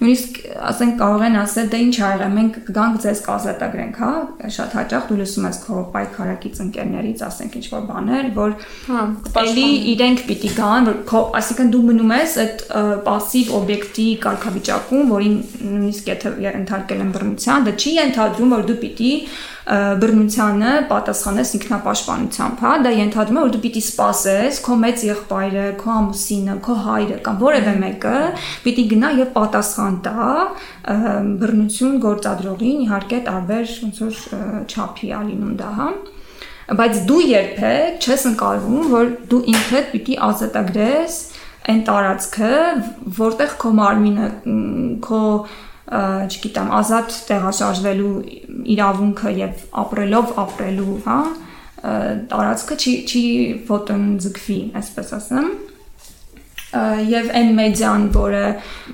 նույնիսկ 0.05 0.39
ասենք 0.69 0.97
կարող 1.01 1.23
են 1.25 1.37
ասել 1.41 1.69
դե 1.73 1.79
ինչ 1.85 1.95
արել 2.09 2.33
մենք 2.35 2.57
կգանք 2.67 2.97
ձեզ 3.05 3.21
կազատագրենք 3.25 4.01
հա 4.03 4.11
շատ 4.57 4.75
հաճախ 4.79 5.07
դու 5.11 5.19
լսում 5.21 5.47
ես 5.49 5.61
քո 5.65 5.85
պայքարակից 5.95 6.61
ընկերներից 6.65 7.23
ասենք 7.29 7.57
ինչ 7.61 7.65
որ 7.75 7.87
բաներ 7.91 8.29
որ 8.39 8.55
հա 8.89 9.05
էլի 9.45 9.67
իրենք 9.95 10.25
պիտի 10.29 10.53
գան 10.59 10.91
որ 10.91 11.01
քո 11.11 11.23
ասիկան 11.41 11.73
դու 11.75 11.83
մնում 11.89 12.15
ես 12.15 12.37
այդ 12.45 12.67
пассив 13.09 13.55
օբյեկտի 13.61 14.09
կարգավիճակում 14.27 15.15
որին 15.15 15.41
նույնիսկ 15.71 16.13
եթե 16.15 16.35
ենթարկել 16.49 17.05
են 17.07 17.15
բռնության 17.15 17.69
դա 17.69 17.77
չի 17.79 17.97
ենթադրում 18.03 18.55
որ 18.59 18.69
դու 18.71 18.81
պիտի 18.85 19.13
բռնությանը 19.70 20.70
պատասխանես 20.90 21.50
ինքնապաշտպանությամբ, 21.60 22.62
հա, 22.66 22.72
դա 22.86 22.94
ենթադրում 22.96 23.38
է, 23.38 23.44
որ 23.46 23.52
դու 23.54 23.62
պիտի 23.66 23.84
սпасես 23.86 24.62
քո 24.66 24.78
մեծ 24.84 25.04
եղբայրը, 25.10 25.66
քո 25.82 25.92
ամուսինը, 25.96 26.56
քո 26.66 26.78
հայրը 26.86 27.18
կամ 27.28 27.38
որևէ 27.44 27.74
մեկը 27.84 28.16
պիտի 28.66 28.86
գնա 28.94 29.12
եւ 29.20 29.30
պատասխան 29.38 30.00
տա 30.10 30.30
բռնություն 31.44 32.00
գործադրողին, 32.08 32.82
իհարկե 32.88 33.20
տարբեր 33.30 33.76
ոնց 33.86 34.02
որ 34.06 34.24
չափի 34.74 35.12
ալինում 35.20 35.54
դա, 35.62 35.70
հա 35.78 35.92
բայց 36.80 37.00
դու 37.10 37.22
երբեք 37.26 38.04
չես 38.06 38.26
ընկալվում, 38.30 38.90
որ 38.94 39.08
դու 39.30 39.40
ինքդ 39.54 39.88
պիտի 39.94 40.18
ազատագրես 40.26 41.16
այն 41.70 41.80
տարածքը, 41.88 42.52
որտեղ 43.20 43.56
քո 43.62 43.72
մարմինը, 43.80 44.28
քո 45.06 45.24
չգիտեմ, 45.90 46.68
ազատ 46.80 47.16
տեղաշարժվելու 47.30 48.12
իրավունքը 48.76 49.32
եւ 49.40 49.64
ապրելով 49.84 50.36
ապրելու, 50.44 50.98
հա, 51.08 51.18
տարածքը 52.30 52.78
չի 52.84 52.94
չի 53.10 53.24
ոտնձգվի, 53.70 54.60
այսպես 54.80 55.12
ասեմ 55.18 55.50
եւ 57.10 57.32
այն 57.34 57.50
մեդիան, 57.58 58.04
որը 58.14 58.44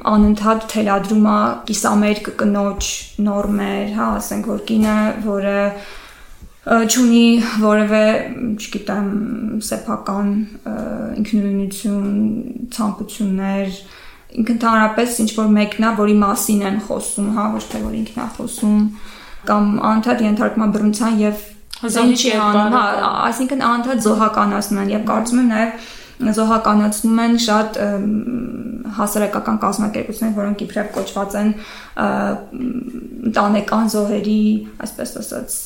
անընդհատ 0.07 0.67
թելադրում 0.71 1.25
է 1.27 1.39
կիսամերկ 1.67 2.29
կնոջ 2.39 2.91
նորմեր, 3.25 3.89
հա, 3.97 4.07
ասենք 4.21 4.47
որ 4.53 4.61
կինը, 4.69 4.95
որը 5.25 5.57
չունի 6.65 7.25
որևէ, 7.61 8.05
չգիտեմ, 8.55 9.09
սեփական 9.67 10.31
ինքնուրույնություն, 11.19 12.07
ցանկություններ, 12.77 13.75
ընդհանրապես 14.43 15.19
ինչ 15.23 15.29
որ 15.39 15.51
մեկնա, 15.55 15.91
որի 15.99 16.15
մասին 16.21 16.63
են 16.69 16.79
խոսում, 16.85 17.27
հա, 17.35 17.45
ոչ 17.55 17.63
թե 17.71 17.81
որ 17.85 17.97
ինքն 18.01 18.23
է 18.23 18.29
խոսում, 18.37 18.79
կամ 19.49 19.67
անդադ 19.91 20.23
ենթարկման 20.25 20.73
բռնության 20.75 21.19
եւ 21.23 21.43
հզոնիչի 21.85 22.31
անում, 22.45 22.75
հա, 22.75 22.85
այսինքն 23.29 23.63
անդադ 23.69 24.03
զոհականացնում 24.05 24.81
են 24.85 24.91
եւ 24.95 25.05
կարծում 25.11 25.41
եմ 25.43 25.53
նաեւ 25.55 25.93
զոհականացնում 26.15 27.17
են 27.25 27.33
շատ 27.43 27.77
հասարակական 28.95 29.57
կազմակերպություններ, 29.59 30.35
որոնք 30.37 30.61
իբրև 30.65 30.89
կոչված 30.95 31.35
են 31.41 31.49
ընտանեկան 33.29 33.91
զոհերի, 33.95 34.39
այսպես 34.85 35.13
ասած, 35.21 35.57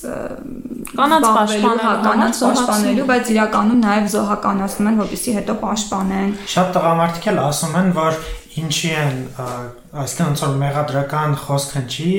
կանանց 0.98 1.28
պաշտպանելու, 1.38 1.86
հա, 1.86 1.94
կանանց 2.08 2.42
պաշտպանելու, 2.46 3.08
բայց 3.12 3.32
իրականում 3.36 3.84
նաև 3.86 4.10
զոհականացնում 4.16 4.90
են, 4.90 5.00
որպեսզի 5.04 5.36
հետո 5.38 5.58
պաշտպանեն։ 5.64 6.36
Շատ 6.56 6.72
տղամարդիկ 6.80 7.30
էլ 7.30 7.42
ասում 7.46 7.80
են, 7.84 7.92
որ 8.00 8.22
ինչի 8.60 8.92
են 9.00 9.20
այսինքն 9.90 10.28
ոնց 10.30 10.42
որ 10.44 10.58
մեղադրական 10.62 11.32
խոսքը 11.42 11.82
չի 11.90 12.12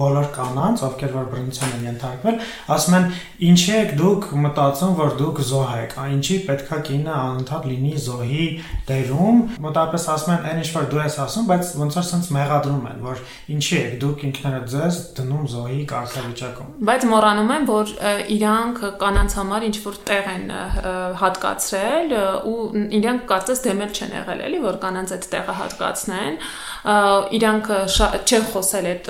բոլոր 0.00 0.24
կանանց, 0.34 0.80
ովքեր 0.86 1.12
որ 1.14 1.26
բռնության 1.30 1.74
են 1.76 1.84
ենթարկվել, 1.86 2.38
ասում 2.74 2.96
են 2.98 3.06
ինչի 3.46 3.74
եք 3.76 3.92
դուք 4.00 4.26
մտածում, 4.42 4.94
որ 4.98 5.12
դուք 5.20 5.38
զոհ 5.46 5.70
եք, 5.84 5.94
ինչի 6.16 6.38
պետքա 6.48 6.78
կինը 6.88 7.12
անընդհատ 7.16 7.68
լինի 7.70 7.92
զոհի 8.06 8.46
դերում, 8.90 9.38
մոտավորապես 9.66 10.06
ասում 10.16 10.34
են 10.34 10.48
այն 10.50 10.60
ինչ 10.66 10.70
որ 10.74 10.88
դու 10.90 11.02
ես 11.06 11.18
ասում, 11.26 11.46
բայց 11.46 11.70
ոնց 11.86 11.98
որ 12.00 12.06
sense 12.10 12.34
մեղադրում 12.36 12.88
են, 12.90 12.98
որ 13.06 13.22
ինչի 13.54 13.78
եք 13.86 13.94
դուք 14.02 14.26
ինքներդ 14.26 14.66
ձեզ 14.74 15.00
դնում 15.16 15.46
զոհի 15.54 15.80
կարգավիճակում։ 15.94 16.74
Բայց 16.90 17.06
մոռանում 17.12 17.54
են, 17.56 17.66
որ 17.70 17.94
իրանք 18.36 18.82
կանանց 19.06 19.36
համար 19.36 19.66
ինչ 19.70 19.76
որ 19.86 19.98
տեղ 20.10 20.30
են 20.34 20.46
հատկացրել 21.22 22.14
ու 22.50 22.58
իրանք 22.98 23.26
կարծես 23.30 23.62
դեմել 23.66 23.96
չեն 23.96 24.16
եղել, 24.16 24.44
էլի, 24.46 24.60
որ 24.66 24.78
կանանց 24.86 25.14
այդ 25.16 25.28
տեղը 25.36 25.56
հատկացնեն 25.60 26.38
իրանք 27.36 27.68
չեն 28.26 28.44
խոսել 28.52 28.88
այդ 28.90 29.08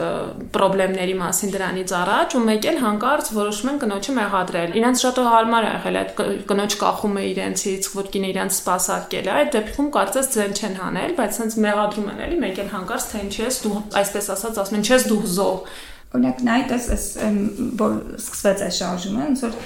խնդիրների 0.57 1.16
մասին 1.20 1.53
դրանից 1.55 1.92
առաջ 2.01 2.37
ու 2.37 2.42
մեկ 2.46 2.68
էլ 2.70 2.79
հանկարծ 2.83 3.31
որոշում 3.37 3.70
են 3.72 3.81
կնոջը 3.83 4.14
մեղադրել։ 4.16 4.77
Իրանց 4.81 5.03
շատ 5.07 5.20
հարմար 5.27 5.66
է 5.66 5.72
եղել 5.72 5.99
այդ 6.03 6.14
կնոջ 6.53 6.77
կախումը 6.83 7.25
իրենցից, 7.33 7.90
որ 7.96 8.09
կինը 8.16 8.31
իրանց 8.33 8.57
սпасարկել 8.57 9.27
է։ 9.27 9.35
Այդ 9.37 9.51
դեպքում 9.57 9.90
կարծես 9.96 10.31
ձեն 10.37 10.57
չեն 10.57 10.79
հանել, 10.83 11.16
բայց 11.20 11.40
հենց 11.42 11.59
մեղադրում 11.66 12.09
են 12.14 12.25
էլի, 12.27 12.40
մեկ 12.46 12.62
էլ 12.64 12.72
հանկարծ 12.77 13.11
թե 13.12 13.20
ինչ 13.27 13.37
ես 13.46 13.61
դու, 13.66 13.77
այսպես 14.03 14.33
ասած, 14.37 14.62
ասում 14.62 14.81
են 14.81 14.87
չես 14.87 15.07
դու 15.11 15.20
հզող 15.27 15.61
Օրինակ 16.16 16.42
նայեք, 16.46 16.72
էս 16.77 17.07
որ 17.81 17.94
սկսվեց 18.16 18.61
այս 18.66 18.77
շարժումը, 18.79 19.25
ոնց 19.27 19.40
որ 19.42 19.57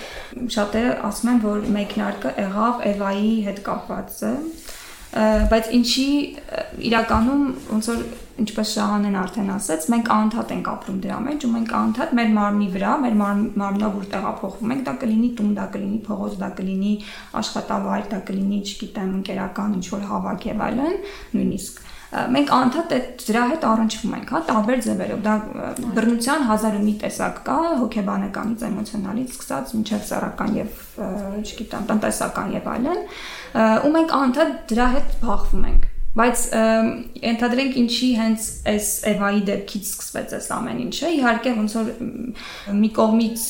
շատերը 0.55 0.93
ասում 1.07 1.31
են, 1.31 1.41
որ 1.45 1.67
մեկնարկը 1.77 2.33
եղավ 2.41 2.85
Էվայի 2.91 3.35
հետ 3.47 3.61
կապվածը, 3.67 4.31
բայց 5.11 5.71
ինչի 5.75 6.09
իրականում 6.91 7.47
ոնց 7.71 7.89
որ 7.91 8.03
ինչպես 8.41 8.73
Շահանեն 8.77 9.17
արդեն 9.21 9.51
ասաց, 9.57 9.87
մենք 9.93 10.11
անընդհատ 10.15 10.53
ենք 10.55 10.71
ապրում 10.71 11.01
դրա 11.05 11.19
մեջ 11.27 11.45
ու 11.45 11.51
մենք 11.57 11.75
անընդհատ 11.81 12.15
մեր 12.19 12.31
մարմնի 12.37 12.69
վրա, 12.77 12.93
մեր 13.03 13.19
մարմնով 13.21 13.99
որ 13.99 14.07
տեղափոխվում 14.15 14.75
ենք, 14.77 14.85
դա 14.87 14.95
կլինի 15.03 15.31
տուն, 15.41 15.53
դա 15.59 15.67
կլինի 15.75 16.01
փողոց, 16.07 16.39
դա 16.41 16.51
կլինի 16.61 16.95
աշխատավայր, 17.43 18.09
դա 18.15 18.23
կլինի, 18.31 18.63
չգիտեմ, 18.71 19.15
ընկերական 19.21 19.79
ինչ 19.81 19.87
որ 19.99 20.11
հավաք 20.15 20.51
եւ 20.51 20.67
այլն, 20.71 21.01
նույնիսկ 21.37 21.89
մենք 22.11 22.49
անդադ 22.51 22.93
այդ 22.97 23.21
դրա 23.23 23.43
հետ 23.51 23.65
առնչվում 23.71 24.15
ենք, 24.17 24.31
հա, 24.35 24.39
տարբեր 24.49 24.81
ձևերով։ 24.87 25.21
Դա 25.27 25.35
բռնության 25.95 26.47
հազար 26.49 26.79
ու 26.79 26.81
մի 26.87 26.95
տեսակ 27.05 27.37
կա, 27.47 27.59
հոգեբանականից, 27.83 28.65
էմոցիոնալից 28.67 29.37
սկսած 29.37 29.75
մինչև 29.77 30.03
սեռական 30.11 30.57
եւ, 30.59 30.81
չգիտեմ, 31.45 31.87
տնտեսական 31.91 32.51
եւ 32.57 32.67
այլն, 32.75 33.05
ու 33.55 33.95
մենք 33.97 34.13
անդադ 34.21 34.53
դրա 34.71 34.91
հետ 34.97 35.17
բախվում 35.25 35.65
ենք 35.71 35.90
Բայց 36.11 36.41
ընդհանրենք 37.31 37.77
ինչի 37.79 38.07
հենց 38.19 38.47
այս 38.71 38.87
Էվայի 39.13 39.43
դեպքից 39.47 39.91
սկսվեց 39.91 40.33
այս 40.41 40.49
ամեն 40.57 40.81
ինչը։ 40.85 41.11
Իհարկե 41.17 41.53
ոնց 41.55 41.77
որ 41.79 41.91
մի 42.81 42.91
կողմից 42.97 43.45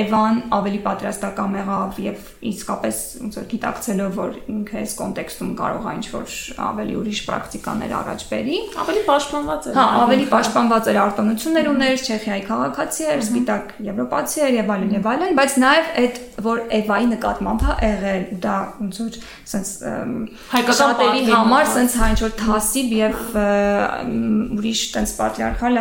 Էվան 0.00 0.40
ավելի 0.58 0.80
պատրաստական 0.88 1.54
եղավ 1.60 2.00
եւ 2.02 2.24
իսկապես 2.50 2.98
ոնց 3.22 3.38
որ 3.38 3.46
գիտակցելով 3.52 4.18
որ 4.18 4.34
ինքը 4.54 4.80
այս 4.82 4.96
կոնտեքստում 4.98 5.52
կարող 5.62 5.86
է 5.86 5.94
ինչ 5.94 6.06
որ 6.14 6.34
ավելի 6.64 6.98
ուրիշ 6.98 7.22
պրակտիկաներ 7.30 7.94
առաջ 7.94 8.26
բերի, 8.34 8.58
ավելի 8.84 9.04
պաշտպանված 9.14 9.70
էր։ 9.70 9.78
Հա, 9.78 9.86
ավելի 10.02 10.26
պաշտպանված 10.34 10.90
էր 10.90 11.00
արտոնություններ 11.04 11.70
ուներ, 11.74 12.04
Չեխիայի 12.04 12.44
քաղաքացի 12.50 13.08
էր, 13.14 13.24
սպիտակ 13.24 13.72
եվրոպացի 13.86 14.44
էր 14.44 14.58
եւ 14.58 14.74
այլն 14.74 14.94
եւ 14.98 15.08
այլն, 15.14 15.38
բայց 15.38 15.56
նաեւ 15.64 15.90
այդ 16.04 16.20
որ 16.44 16.62
Էվայի 16.74 17.06
նկատմամբ 17.14 17.64
հա 17.64 17.74
եղել 17.84 18.24
դա 18.42 18.54
ոնց 18.82 19.00
որ 19.04 19.18
sense 19.48 19.92
հայկական 20.54 21.30
համար 21.30 21.68
սենց 21.84 21.96
հա 22.00 22.06
ինչ 22.12 22.20
որ 22.22 22.32
թասիբ 22.38 22.92
եւ 22.96 23.16
ուրիշ 24.56 24.82
տենց 24.94 25.10
պատրիարխալ 25.18 25.80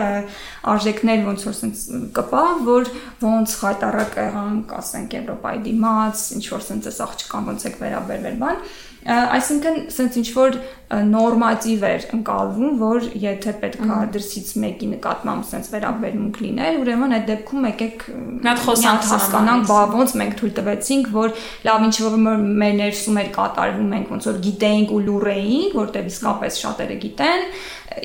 արժեքներ 0.74 1.22
ոնց 1.28 1.46
որ 1.48 1.56
սենց 1.60 1.84
կպա, 2.18 2.42
որ 2.68 2.90
ոնց 3.24 3.54
խայտարակ 3.62 4.18
եղանք, 4.20 4.74
ասենք 4.84 5.16
Եվրոպայի 5.16 5.62
դիմաց, 5.70 6.26
ինչ 6.36 6.44
որ 6.52 6.66
սենց 6.68 6.90
էս 6.92 7.00
աղջկան 7.08 7.48
ոնց 7.54 7.68
եք 7.70 7.80
վերաբերվել 7.84 8.38
բան, 8.44 8.60
այսինքն 9.04 9.80
սենց 9.94 10.18
ինչ 10.22 10.30
որ 10.38 10.58
նորմատիվ 10.94 11.84
էր 11.88 12.06
ընկալվում, 12.16 12.74
որ 12.80 13.06
եթե 13.24 13.54
պետքա 13.64 13.98
դրսից 14.14 14.50
մեկի 14.64 14.90
նկատմամբ 14.94 15.48
սենց 15.50 15.70
վերաբերմունք 15.74 16.40
լիներ, 16.44 16.78
ուրեմն 16.84 17.16
այդ 17.18 17.26
դեպքում 17.30 17.68
եկեք 17.70 18.06
հատ 18.46 18.62
խոսանք 18.68 19.08
հասկանանք, 19.14 19.66
բա 19.72 19.80
ոնց 19.94 20.16
մենք 20.22 20.38
թույլ 20.40 20.54
տվեցինք, 20.60 21.10
որ 21.18 21.34
լավ 21.68 21.88
ինչ 21.88 21.96
որ 22.04 22.18
մեր 22.64 22.78
ներսում 22.84 23.20
էր 23.24 23.32
կատարվում, 23.40 23.90
մենք 23.94 24.14
ոնց 24.14 24.30
որ 24.30 24.42
գիտեինք 24.48 24.94
ու 24.94 25.02
լուրեինք, 25.08 25.78
որտեղ 25.82 26.12
իսկապես 26.14 26.62
շատերը 26.64 27.00
գիտեն, 27.04 27.48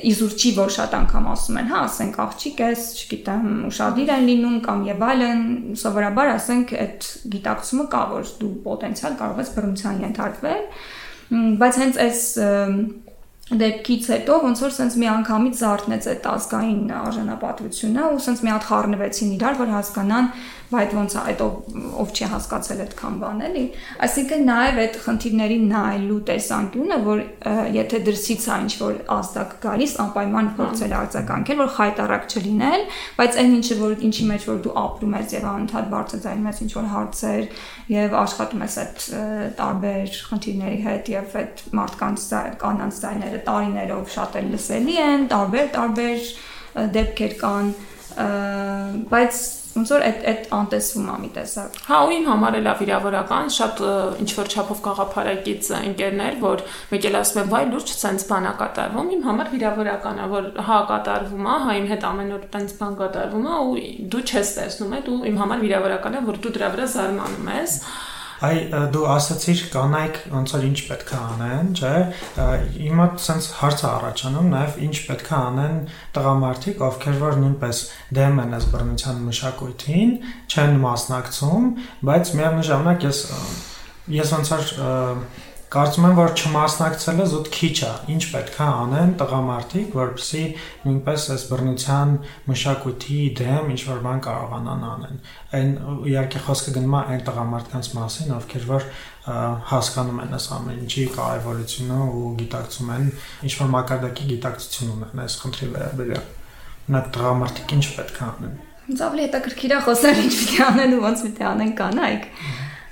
իզուրջի, 0.09 0.51
որ 0.57 0.71
շատ 0.75 0.95
անգամ 0.99 1.27
ասում 1.33 1.59
են, 1.61 1.67
հա, 1.71 1.81
ասենք 1.87 2.17
աղջիկ 2.23 2.61
ես, 2.63 2.85
չգիտեմ, 2.99 3.45
ուրախadir 3.69 4.13
են 4.15 4.25
լինում 4.29 4.57
կամ 4.65 4.85
եւ 4.89 5.03
այլն, 5.09 5.43
սովորաբար 5.81 6.31
ասենք 6.35 6.73
այդ 6.85 7.09
գիտակցումը 7.35 7.85
կա, 7.93 8.01
որ 8.13 8.31
դու 8.39 8.53
պոտենցիալ 8.69 9.19
կարող 9.19 9.43
ես 9.43 9.53
բռնության 9.57 10.01
ենթարկվել, 10.05 10.63
բայց 11.59 11.79
հենց 11.83 12.01
այս 12.05 12.23
դեպքից 13.49 14.07
հետո 14.13 14.33
ոնց 14.43 14.59
որ 14.61 14.73
սենց 14.75 14.95
մի 15.01 15.07
անգամից 15.09 15.55
զարթնեց 15.59 16.07
այդ 16.11 16.25
ազգային 16.29 16.91
արժանապատվությունը 16.99 18.03
ու 18.13 18.19
սենց 18.25 18.43
մի 18.45 18.51
հատ 18.53 18.67
խառնվեցին 18.69 19.31
իրար, 19.39 19.55
որ 19.57 19.71
հասկանան, 19.73 20.27
որ 20.29 20.58
բայց 20.69 20.91
ոնց 20.93 21.13
է 21.15 21.21
այդ 21.29 21.39
ով, 21.41 22.11
չի 22.13 22.25
հասկացել 22.29 22.81
այդքան 22.83 23.15
բան 23.23 23.39
էլի 23.47 23.63
այսինքն 24.05 24.43
նաև 24.49 24.79
այդ 24.83 24.97
խնդիրների 25.05 25.57
նայելու 25.69 26.17
տեսանկյունը 26.29 26.97
որ 27.07 27.21
եթե 27.73 28.01
դրսից 28.09 28.45
է 28.45 28.57
ինչ 28.65 28.73
որ 28.83 28.99
ազդակ 29.15 29.55
գալիս 29.65 29.95
անպայման 30.05 30.51
փորձել 30.59 30.93
արձագանքել 30.99 31.59
որ 31.63 31.71
խայտարակ 31.79 32.27
չլինել 32.29 32.85
բայց 33.17 33.39
այն 33.41 33.55
ինչը 33.57 33.77
որ 33.79 34.05
ինչի 34.09 34.27
մեջ 34.29 34.47
որ 34.49 34.61
դու 34.69 34.75
ապրում 34.83 35.15
ես 35.19 35.35
եւ 35.39 35.47
անընդհատ 35.49 35.89
բարձրացնում 35.93 36.49
ես 36.49 36.61
ինչ 36.65 36.71
որ 36.77 36.89
հարցեր 36.93 37.43
եւ 37.89 38.17
աշխատում 38.19 38.65
ես 38.69 38.77
այդ 38.83 39.05
տարբեր 39.59 40.19
խնդիրների 40.29 40.79
հետ 40.85 41.13
եւ 41.15 41.37
այդ 41.39 41.63
մարդկանց 41.79 42.27
կանանց 42.61 42.99
ձայները 43.03 43.39
տարիներով 43.49 44.11
շատ 44.19 44.37
էլ 44.39 44.51
լսելի 44.53 44.99
են 45.09 45.25
տարբեր 45.33 45.71
տարբեր 45.79 46.29
դեպքեր 46.99 47.33
կան 47.39 47.73
բայց 49.09 49.41
ոնց 49.79 49.91
որ 49.95 50.03
այդ 50.09 50.25
այդ 50.29 50.49
անտեսվում 50.59 51.07
է 51.09 51.15
մի 51.23 51.29
տեսակ։ 51.35 51.77
Հա, 51.89 51.99
ու 52.03 52.13
իմ 52.15 52.25
համար 52.29 52.57
էլ 52.59 52.69
վիրավորական, 52.79 53.51
շատ 53.55 53.81
ինչ 54.19 54.29
որ 54.39 54.49
չափով 54.53 54.81
գաղափարակից 54.87 55.69
ընկերներ, 55.79 56.37
որ 56.43 56.63
մեկ 56.91 57.07
էլ 57.09 57.17
ասում 57.19 57.39
են, 57.39 57.49
վայ, 57.53 57.63
լուրջ 57.69 57.93
ցենց 58.03 58.25
բան 58.29 58.49
է 58.49 58.53
կատարվում, 58.59 59.11
իմ 59.15 59.23
համար 59.29 59.51
վիրավորական 59.55 60.19
է, 60.19 60.27
որ 60.35 60.51
հա 60.69 60.79
կատարվում 60.89 61.49
է, 61.49 61.57
հա 61.63 61.77
իմ 61.79 61.89
հետ 61.93 62.07
ամեն 62.09 62.35
օր 62.39 62.45
տենց 62.55 62.75
բան 62.79 62.99
կատարվում 62.99 63.49
է 63.49 63.57
ու 63.69 63.81
դու 64.13 64.23
չես 64.29 64.53
տեսնում, 64.59 64.95
այդ 64.99 65.09
ու 65.09 65.19
իմ 65.29 65.41
համար 65.43 65.65
վիրավորական 65.65 66.19
է, 66.19 66.23
որ 66.29 66.39
դու 66.43 66.55
դրա 66.59 66.71
վրա 66.75 66.89
զարմանում 66.99 67.51
ես։ 67.59 67.79
Այ 68.39 68.59
դու 68.93 69.05
ասացիր 69.11 69.61
կանայք 69.73 70.19
ոնց 70.31 70.53
որ 70.55 70.65
ինչ 70.69 70.77
պետք 70.89 71.09
է 71.11 71.17
անեն, 71.19 71.71
չէ՞։ 71.75 71.95
Հիմա 72.75 73.07
sense 73.19 73.57
հարց 73.59 73.83
է 73.83 73.87
առաջանում 73.89 74.47
նաև 74.53 74.77
ինչ 74.87 74.95
պետք 75.09 75.31
է 75.31 75.35
անեն 75.39 75.75
տղամարդիկ, 76.15 76.83
ովքեր 76.87 77.19
որ 77.25 77.35
նույնպես 77.43 77.81
դեմ 78.19 78.39
են 78.45 78.55
այս 78.59 78.69
բռնության 78.71 79.19
մշակույթին, 79.27 80.15
չեն 80.55 80.79
մասնակցում, 80.85 81.67
բայց 82.09 82.33
միևնույն 82.39 82.69
ժամանակ 82.69 83.07
ես 83.09 83.21
ես 84.09 84.33
ոնց 84.39 84.53
որ 84.55 84.73
Կարծում 85.69 86.05
եմ, 86.07 86.13
որ 86.17 86.31
չմասնակցելը 86.33 87.25
զուտ 87.29 87.47
քիչ 87.53 87.75
է։ 87.85 87.89
Ինչ 88.09 88.23
պետք 88.31 88.55
է 88.57 88.65
անեն 88.65 89.11
տղամարդիկ, 89.19 89.89
որպեսզի 89.99 90.39
նույնպես 90.85 91.25
այս 91.35 91.43
բռնության 91.49 92.13
մշակույթի 92.49 93.17
դեմ 93.37 93.69
ինչ 93.75 93.81
որ 93.85 93.99
բան 94.05 94.23
կարողանան 94.25 94.87
անեն։ 94.89 95.19
Այն 95.59 95.69
իհարկե 96.09 96.41
խոսքը 96.47 96.73
գնում 96.79 96.95
է 96.97 97.01
այն 97.13 97.21
տղամարդկանց 97.29 97.89
մասին, 97.99 98.33
ովքեր 98.39 98.65
որ 98.69 98.87
հասկանում 99.69 100.23
են 100.25 100.33
այս 100.39 100.47
ամեն 100.57 100.81
ինչի 100.89 101.05
կարևորությունը 101.19 101.99
ու 102.17 102.31
գիտակցում 102.39 102.89
են, 102.97 103.05
ինչ 103.45 103.53
որ 103.59 103.69
մակարդակի 103.77 104.25
գիտակցություն 104.33 104.95
ունեն 104.95 105.21
այս 105.21 105.37
խնդրի 105.43 105.69
վերաբերյալ։ 105.77 106.25
Նա 106.89 107.03
տղամարդիկ 107.13 107.75
ինչ 107.77 107.85
պետք 107.99 108.17
է 108.17 108.25
անեն։ 108.29 108.57
Ինձ 108.89 109.05
ավելի 109.05 109.23
հետաքրքիր 109.27 109.73
է 109.77 109.79
խոսել 109.85 110.23
ինչ 110.25 110.33
պիտի 110.39 110.63
անեն 110.65 110.97
ու 110.97 111.01
ոնց 111.05 111.23
պիտի 111.27 111.45
անեն 111.49 111.73
կանայք 111.77 112.25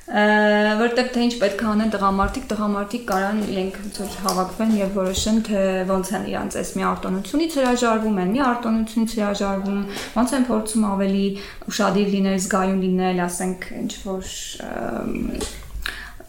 որտեղ 0.08 1.08
թե 1.12 1.24
ինչ 1.28 1.34
պետք 1.42 1.62
է 1.62 1.66
անեն 1.68 1.90
տղամարդիկ, 1.92 2.46
տղամարդիկ 2.48 3.02
կարան 3.10 3.42
իրենք 3.44 3.80
ծոր 3.98 4.14
հավաքվեն 4.24 4.72
եւ 4.78 4.94
որոշեն 4.96 5.42
թե 5.50 5.64
ոնց 5.90 6.12
են 6.16 6.28
իրանց 6.32 6.58
այս 6.62 6.72
մի 6.78 6.86
արտոնությունից 6.88 7.58
հրաժարվում 7.60 8.22
են, 8.24 8.32
մի 8.38 8.42
արտոնությունից 8.48 9.16
հրաժարվում, 9.18 9.84
ոնց 10.16 10.36
են 10.38 10.48
փորձում 10.48 10.88
ավելի 10.88 11.28
ուշադիր 11.68 12.10
լինել, 12.16 12.40
զգայուն 12.48 12.82
լինել, 12.88 13.22
ասենք 13.28 13.70
ինչ 13.84 13.92
որ 14.08 14.32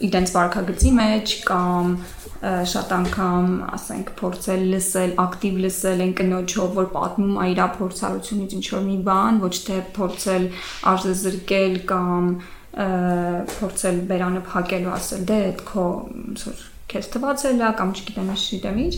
իրենց 0.08 0.30
վարկագծի 0.34 0.90
մեջ 0.98 1.32
կամ 1.46 1.94
շատ 2.38 2.92
անգամ, 2.98 3.46
ասենք, 3.78 4.10
փորձել 4.18 4.60
լսել, 4.74 5.14
ակտիվ 5.22 5.56
լսել 5.64 6.02
են 6.04 6.12
կնոջով, 6.18 6.68
որ 6.78 6.86
պատմում 6.94 7.40
է 7.42 7.46
իր 7.54 7.62
փորձառությունից 7.78 8.54
ինչ 8.58 8.66
որ 8.74 8.84
մի 8.86 8.98
բան, 9.08 9.40
ոչ 9.42 9.54
թե 9.66 9.78
փորձել 9.98 10.46
արժեզրկել 10.92 11.74
կամ 11.90 12.30
փորձել 12.76 14.00
բերանը 14.12 14.42
փակելու 14.48 14.94
ասել 14.98 15.26
դե 15.28 15.38
այդ 15.48 15.62
քո 15.68 15.84
ոնց 15.88 16.46
քեզ 16.88 17.10
թվացել 17.14 17.62
է 17.64 17.70
կամ 17.80 17.92
չգիտեմ 17.96 18.32
ինչ 18.34 18.42
գիտեմ 18.52 18.80
ինչ 18.84 18.94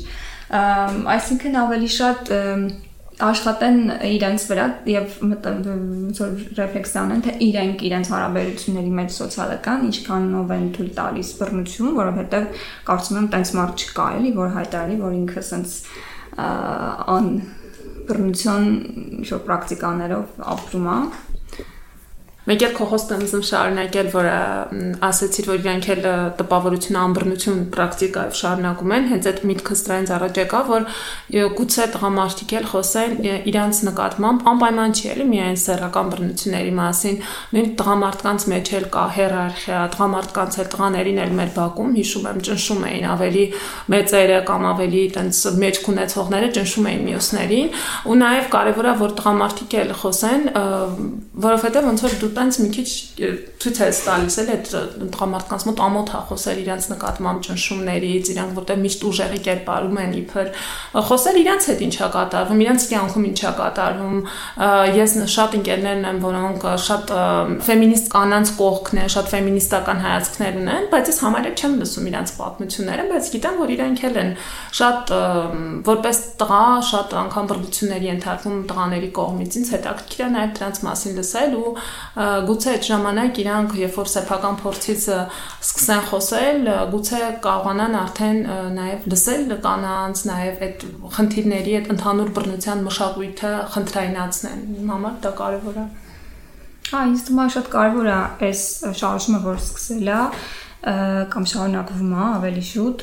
այսինքն 1.14 1.59
ավելի 1.64 1.90
շատ 1.96 2.33
աշխատեն 3.20 3.78
իրենց 4.09 4.44
վրա 4.48 4.66
եւ 4.88 5.16
ոնց 5.20 6.20
որ 6.22 6.30
ռեֆլեքսիան 6.56 7.11
են 7.14 7.24
թե 7.26 7.35
իրենք 7.46 7.83
իրենց 7.88 8.11
հարաբերությունների 8.14 8.92
մեջ 8.96 9.11
սոցիալական 9.16 9.85
ինչքանով 9.90 10.54
են 10.56 10.68
թույլ 10.76 10.90
տալիս 11.00 11.33
բռնություն, 11.40 11.92
որովհետեւ 12.00 12.46
կարծում 12.88 13.20
եմ 13.20 13.28
տենց 13.35 13.52
մարդ 13.61 13.85
չկա 13.85 14.06
էլի, 14.20 14.33
որ 14.40 14.54
հայտարարի, 14.56 14.96
որ 15.04 15.18
ինքը 15.20 15.44
սենց 15.50 15.76
ան 16.40 17.28
բռնություն 18.09 18.70
որ 19.30 19.42
պրակտիկաներով 19.50 20.40
ապրում 20.54 20.88
է 20.90 20.98
Մեկ 22.48 22.62
էլ 22.64 22.76
խոստը 22.88 23.16
եմ 23.20 23.42
շարունակել, 23.44 24.07
որ 24.14 24.26
ասացիր, 25.05 25.48
որ 25.50 25.59
իրանք 25.61 25.87
էլ 25.92 26.07
տպավորություն, 26.38 26.96
ամբռնություն 27.00 27.59
պրակտիկայով 27.74 28.38
շարունակում 28.40 28.94
են, 28.96 29.09
հենց 29.11 29.29
այդ 29.31 29.42
միտքս 29.50 29.83
դրանից 29.85 30.12
առաջ 30.16 30.40
եկա, 30.40 30.61
որ 30.70 30.87
գուցե 31.61 31.87
տղամարդիկ 31.94 32.55
էլ 32.61 32.68
խոսեն 32.70 33.12
իրանց 33.50 33.81
նկատմամբ 33.90 34.48
անպայման 34.50 34.96
չի 34.96 35.11
էլի 35.11 35.26
միայն 35.31 35.61
սեռական 35.61 36.11
բռնությունների 36.14 36.72
մասին, 36.81 37.20
նույն 37.50 37.68
տղամարդկանց 37.81 38.48
մեջ 38.50 38.72
էլ 38.81 38.88
կա 38.96 39.05
հիերարխիա, 39.20 39.83
տղամարդկանց 40.00 40.59
էլ 40.64 40.70
տղաներին 40.74 41.20
էլ 41.20 41.37
մեր 41.40 41.53
բակում 41.61 41.94
հիշում 42.00 42.29
եմ 42.31 42.40
ճնշում 42.48 42.83
էին 42.90 43.07
ավելի 43.11 43.44
մեծերը 43.92 44.40
կամ 44.48 44.66
ավելի 44.70 45.05
տենց 45.20 45.42
մեջ 45.61 45.81
կունեցողները 45.90 46.50
ճնշում 46.57 46.90
էին 46.90 47.05
մյուսներին, 47.11 47.70
ու 48.11 48.18
նաև 48.20 48.50
կարևոր 48.55 48.90
է 48.90 48.94
որ 49.00 49.14
տղամարդիկ 49.20 49.79
էլ 49.81 49.94
խոսեն, 50.00 50.46
որովհետև 51.50 51.90
ոնց 51.90 52.05
որ 52.07 52.18
դու 52.20 52.31
տենց 52.40 52.61
մի 52.61 52.68
քիչ 52.74 52.88
ցույց 53.61 53.79
է 53.85 53.88
տալիս 54.07 54.37
էլ 54.40 54.50
այդ 54.55 54.68
տղամարդկանց 55.12 55.64
մոտ 55.68 55.81
ամոթ 55.85 56.11
է 56.11 56.20
խոսել 56.31 56.61
իրանց 56.61 56.87
նկատմամբ 56.90 57.42
ճնշումներից, 57.46 58.31
իրանք 58.33 58.55
որտեղ 58.61 58.79
միշտ 58.81 59.05
ուժեղի 59.11 59.40
կերպարում 59.46 59.98
են 60.00 60.14
իբր 60.20 60.50
խոսել 61.11 61.38
իրանց 61.40 61.68
հետ 61.70 61.83
ինչա 61.87 62.09
կատարվում, 62.16 62.62
իրանց 62.64 62.87
կյանքում 62.90 63.26
ինչա 63.31 63.53
կատարվում։ 63.61 64.16
Ես 65.00 65.14
շատ 65.35 65.57
ընկերներն 65.61 66.09
եմ, 66.11 66.20
որոնք 66.24 66.66
շատ 66.87 67.12
ֆեմինիստ 67.68 68.11
կանանց 68.14 68.53
կողքն 68.61 69.00
են, 69.00 69.11
շատ 69.14 69.31
ֆեմինիստական 69.35 70.03
հայացքներ 70.07 70.59
ունեն, 70.61 70.88
բայց 70.94 71.11
ես 71.11 71.20
համարյա 71.24 71.53
չեմ 71.61 71.76
լսում 71.81 72.09
իրանց 72.11 72.35
պատմությունները, 72.40 73.07
բայց 73.11 73.31
գիտեմ, 73.35 73.61
որ 73.61 73.74
իրանք 73.76 74.05
էլ 74.11 74.20
են 74.20 74.33
շատ 74.81 75.14
որպես 75.90 76.20
տղա 76.40 76.64
շատ 76.90 77.14
անգամ 77.20 77.50
բռնությունների 77.50 78.11
ենթարկվում 78.11 78.61
տղաների 78.70 79.11
կողմից։ 79.20 79.59
Ինձ 79.61 79.72
հետաքրքիր 79.74 80.24
է 80.24 80.31
նաև 80.31 80.55
դրանց 80.61 80.81
մասին 80.87 81.18
լսել 81.20 81.57
ու 81.61 81.72
գուցե 82.20 82.70
այդ 82.74 82.87
ժամանակ 82.90 83.38
իրանք 83.40 83.74
երբ 83.80 83.94
որ 84.00 84.09
սեփական 84.12 84.56
փորձից 84.61 85.04
սկսեն 85.11 86.02
խոսել, 86.11 86.68
գուցե 86.92 87.20
կարողանան 87.46 87.96
արդեն 88.00 88.40
նաև 88.76 89.06
լսել 89.12 89.54
կանանց, 89.64 90.22
նաև 90.30 90.64
այդ 90.66 90.85
խնդիրների, 91.16 91.76
այդ 91.80 91.90
ընդհանուր 91.94 92.33
բռնության 92.37 92.85
մշակույթը 92.90 93.52
խնդրայնացնեն։ 93.76 94.61
Իմ 94.80 94.92
համար 94.94 95.16
դա 95.24 95.33
կարևոր 95.40 95.80
է։ 95.80 95.87
Հա, 96.90 97.00
ինձ 97.06 97.24
թվում 97.30 97.40
է 97.40 97.48
շատ 97.54 97.72
կարևոր 97.72 98.11
է 98.11 98.18
այս 98.50 98.62
շարժումը, 99.00 99.40
որ 99.46 99.59
սկսել 99.61 100.11
է 100.11 100.20
կամ 101.30 101.44
շարունակվում 101.50 102.12
է 102.16 102.22
ավելի 102.26 102.62
շուտ, 102.70 103.02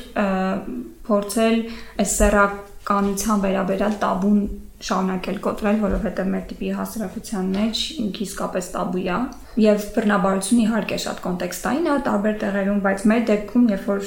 փորձել 1.08 1.60
այս 2.04 2.14
սեռականության 2.18 3.44
վերաբերյալ 3.46 3.94
տաբուն 4.02 4.40
շարունակել 4.78 5.38
կոտրել, 5.42 5.78
որովհետև 5.82 6.28
մեր 6.32 6.42
տիպի 6.48 6.68
հասարակության 6.78 7.46
մեջ 7.54 7.78
ինքը 7.98 8.20
իսկապես 8.28 8.68
տաբու 8.74 9.00
է 9.02 9.16
եւ 9.58 9.86
բռնաբարությունը 9.96 10.62
իհարկե 10.64 10.98
շատ 11.04 11.22
կոնտեքստային 11.24 11.88
է 11.88 11.96
տարբեր 12.08 12.36
տեղերում, 12.42 12.78
բայց 12.84 13.06
մեր 13.10 13.24
դեպքում, 13.30 13.64
երբ 13.74 13.88
որ 13.90 14.04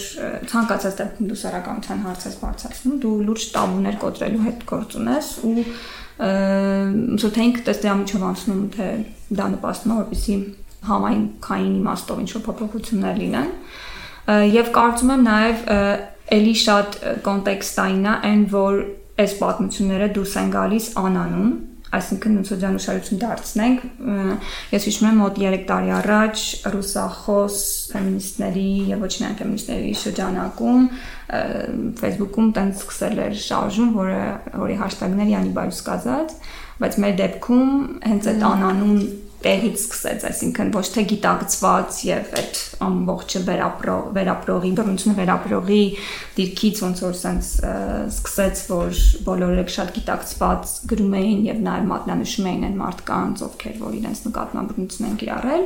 ցանկացած 0.52 0.96
դեպքում 1.02 1.32
դու 1.32 1.40
սեռականության 1.42 2.06
հարց 2.08 2.24
ես 2.30 2.38
բարձրացնում, 2.46 2.96
դու 3.04 3.16
լուրջ 3.28 3.48
տաբուներ 3.58 4.00
կոտրելու 4.06 4.46
հետ 4.48 4.64
գործ 4.72 4.96
ունես 5.02 5.34
ու 5.52 5.56
թե 6.22 7.46
տեստի 7.68 7.92
ամիջով 7.92 8.24
անցնում 8.32 8.64
թե 8.76 8.88
դա 9.42 9.46
նպաստում 9.58 9.92
է 9.92 9.96
որպեսի 10.02 10.36
համայնքային 10.86 11.76
իմաստով 11.82 12.22
ինչ 12.22 12.32
որ 12.36 12.44
փոփոխություններ 12.48 13.22
լինեն 13.22 13.52
եւ 14.52 14.72
կարծում 14.76 15.14
եմ 15.16 15.24
նաեւ 15.28 15.64
ելի 16.32 16.54
շատ 16.62 16.98
կոնտեքստային 17.26 18.06
է 18.06 18.14
այն 18.30 18.44
որ 18.54 18.82
այս 19.19 19.36
պատմությունները 19.41 20.08
դուրս 20.15 20.34
են 20.41 20.52
գալիս 20.56 20.88
անանուն, 21.02 21.52
այսինքն 21.91 22.36
նոցոջանուշարություն 22.39 23.19
դարձնենք 23.21 23.82
ես 24.71 24.86
հիշում 24.88 25.08
եմ 25.10 25.17
մոտ 25.21 25.39
3 25.41 25.63
տարի 25.71 25.89
առաջ 25.97 26.43
ռուսախոս 26.76 27.58
ֆեմինիստների 27.91 28.67
եւ 28.91 29.04
ոչ 29.04 29.12
միայն 29.17 29.36
ֆեմինիստների 29.41 29.91
շրջանակում 30.02 30.86
Facebook-ում 32.00 32.54
տենց 32.56 32.80
սկսել 32.86 33.21
էր 33.26 33.36
շարժում, 33.43 33.91
որը 33.97 34.21
որի 34.62 34.78
հաշտագները 34.82 35.34
Յանի 35.36 35.54
Բայուսկազած, 35.60 36.34
բայց 36.82 36.97
մեր 37.04 37.19
դեպքում 37.21 37.76
հենց 38.08 38.32
այդ 38.32 38.47
անանուն 38.52 39.04
տեղից 39.42 39.78
սկսեց, 39.82 40.26
այսինքն 40.30 40.72
ոչ 40.76 40.84
թե 40.96 41.04
գիտակցված 41.12 42.00
եւ 42.08 42.32
այդ 42.42 42.60
ամբողջը 42.88 43.42
վերապրող 43.48 44.08
վերապրողի 44.18 44.72
բռնությունը 44.80 45.16
վերապրողի 45.20 45.82
դիրքից 46.38 46.82
ոնց 46.86 47.04
որ 47.06 47.16
sense 47.22 47.72
սկսեց, 48.12 48.64
որ 48.72 49.02
բոլորը 49.28 49.66
շատ 49.76 49.94
գիտակցված 49.98 50.74
գրում 50.92 51.16
էին 51.22 51.46
եւ 51.52 51.62
նաեւ 51.68 51.88
մատնանշում 51.92 52.50
էին 52.52 52.68
այն 52.70 52.82
մարդկանց, 52.82 53.46
ովքեր 53.48 53.80
որ 53.82 53.98
իրենց 54.02 54.26
նկատմամբ 54.30 54.72
բռնություն 54.72 55.10
են 55.12 55.22
կիրառել 55.22 55.66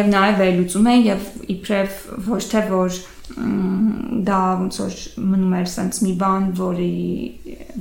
եւ 0.00 0.12
նաեւ 0.14 0.40
վերլուծում 0.44 0.88
էին 0.94 1.08
եւ 1.10 1.28
իբրև 1.54 2.00
ոչ 2.28 2.42
թե 2.54 2.64
որ 2.72 3.02
դա 3.24 4.38
ոնց 4.60 4.78
որ 4.82 4.96
մնում 5.16 5.52
էր 5.56 5.68
sense 5.72 6.02
մի 6.04 6.10
բան, 6.20 6.48
որի 6.58 6.88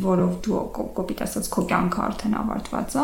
որով 0.04 0.38
դու 0.46 0.62
կոպիտ 0.96 1.24
ասած 1.26 1.50
քո 1.52 1.64
կյանքը 1.68 2.00
արդեն 2.04 2.38
ավարտված 2.40 2.96
է, 2.96 3.04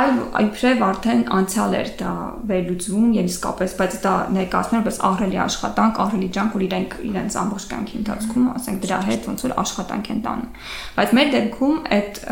այլ 0.00 0.20
իբրև 0.42 0.84
արդեն 0.90 1.24
անցյալ 1.38 1.76
էր 1.80 1.90
դա 2.02 2.12
վերլուծվում 2.52 3.08
եւ 3.16 3.30
իսկապես, 3.32 3.74
բայց 3.80 3.96
դա 4.04 4.14
ներկայացնել 4.36 4.80
որպես 4.84 5.00
ահրելի 5.08 5.40
աշխատանք, 5.46 6.00
ահրելի 6.04 6.30
ջանք, 6.36 6.54
որ 6.60 6.66
իրենք 6.68 6.96
իրենց 7.10 7.40
ամբողջ 7.40 7.68
կյանքի 7.72 7.98
ընթացքում, 8.00 8.46
ասենք 8.60 8.84
դրա 8.84 9.00
հետ 9.08 9.28
ոնց 9.30 9.44
որ 9.48 9.56
աշխատանք 9.64 10.10
են 10.14 10.24
տանում։ 10.28 10.54
Բայց 11.00 11.14
մեր 11.16 11.34
դեպքում 11.40 11.76
այդ 11.96 12.24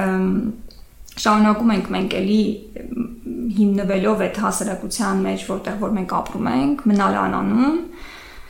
շարունակում 1.19 1.71
ենք 1.75 1.89
մենք 1.95 2.13
էլի 2.19 2.43
հիմնվելով 3.59 4.21
այդ 4.29 4.39
հասարակության 4.45 5.23
մեջ, 5.25 5.45
որտեղ 5.49 5.79
որ 5.83 5.95
մենք 5.97 6.15
ապրում 6.19 6.49
ենք, 6.53 6.85
մնալ 6.93 7.19
անանում 7.25 7.79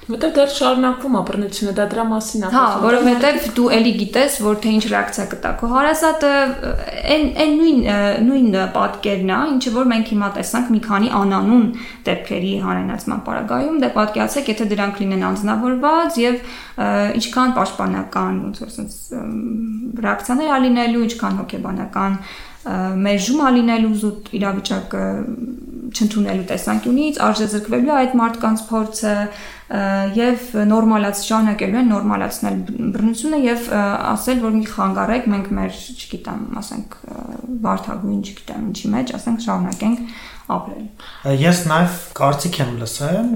Որտեղ 0.09 0.31
դեռ 0.39 0.53
շարունակվում 0.57 1.17
է 1.19 1.21
բռնությունը, 1.29 1.73
դա 1.77 1.85
դրա 1.93 2.05
մասին 2.09 2.45
է։ 2.49 2.51
Հա, 2.55 2.63
որովհետև 2.81 3.49
դու 3.59 3.67
էլի 3.77 3.93
գիտես, 3.99 4.39
որ 4.41 4.57
թե 4.65 4.73
ինչ 4.79 4.85
ռեակցիա 4.93 5.27
կտա։ 5.33 5.51
Քո 5.61 5.69
հարազատը 5.75 6.31
այն 7.13 7.27
այն 7.45 7.53
նույն 7.59 7.83
նույն 8.29 8.57
պատկերն 8.79 9.33
է, 9.37 9.41
ինչը 9.53 9.75
որ 9.77 9.91
մենք 9.93 10.13
հիմա 10.15 10.31
տեսանք 10.39 10.73
մի 10.73 10.81
քանի 10.89 11.13
անանուն 11.19 11.67
դեպքերի 12.09 12.53
հանրայնացման 12.65 13.23
պարագայում, 13.29 13.79
դե 13.85 13.93
պատկերացեք, 13.99 14.51
եթե 14.55 14.69
դրանք 14.73 15.01
լինեն 15.05 15.29
անձնավորված 15.29 16.21
եւ 16.25 16.43
ինչքան 17.19 17.57
պաշտպանական 17.59 18.43
ոնց 18.49 18.63
որ 18.65 18.75
sense 18.79 19.23
ռեակցիաներ 20.09 20.53
ալինելու, 20.57 21.05
ինչքան 21.09 21.41
հոգեբանական 21.43 22.23
մերժում 22.69 23.43
ալինելու 23.49 23.97
զուտ 24.03 24.33
իրավիճակը 24.39 25.05
չընդունելու 25.89 26.47
տեսանկյունից 26.49 27.19
արժեզրկվելու 27.25 27.95
այդ 27.99 28.17
մարդկանց 28.21 28.65
փորձը 28.69 29.15
եւ 30.19 30.45
նորմալաց 30.69 31.23
շարունակելու 31.29 31.81
են 31.83 31.91
նորմալացնել 31.93 32.59
բռնությունը 32.95 33.41
եւ 33.45 33.67
ասել 33.77 34.43
որ 34.45 34.55
մի 34.59 34.69
խանգարեք 34.73 35.29
մենք 35.35 35.51
մեր 35.59 35.81
չգիտեմ 35.93 36.45
ասենք 36.63 36.97
վարթագույն 37.69 38.23
չգիտեմ 38.29 38.69
ինչի 38.73 38.93
մեջ 38.97 39.13
ասենք 39.19 39.45
շարունակենք 39.49 40.05
ապրել 40.57 41.43
ես 41.45 41.65
նաեւ 41.69 41.99
կարծիք 42.17 42.61
եմ 42.65 42.73
լսել 42.81 43.33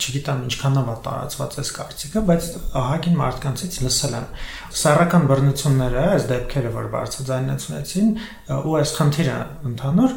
չգիտեմ 0.00 0.40
ինչքան 0.48 0.78
է 0.80 0.84
տարածված 1.06 1.56
այս 1.60 1.70
կարծիքը 1.76 2.22
բայց 2.30 2.48
ահագին 2.80 3.18
մարդկանցից 3.20 3.76
լսել 3.86 4.14
եմ 4.20 4.28
սեռական 4.80 5.26
բռնությունները 5.30 6.04
այս 6.10 6.28
դեպքերը 6.30 6.72
որ 6.76 6.88
բարձրաձայնեցին 6.94 8.08
ու 8.60 8.78
այս 8.80 8.94
խնդիրը 9.00 9.36
ընդհանուր 9.70 10.16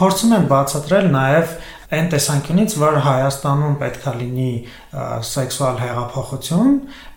փորձում 0.00 0.34
են 0.40 0.48
բացատրել 0.54 1.12
նաեւ 1.20 1.54
այն 1.90 2.08
տեսանկյունից, 2.12 2.74
որ 2.78 2.96
Հայաստանում 3.02 3.72
պետքա 3.80 4.12
լինի 4.20 4.50
սեքսուալ 4.90 5.76
հեղափոխություն, 5.80 6.72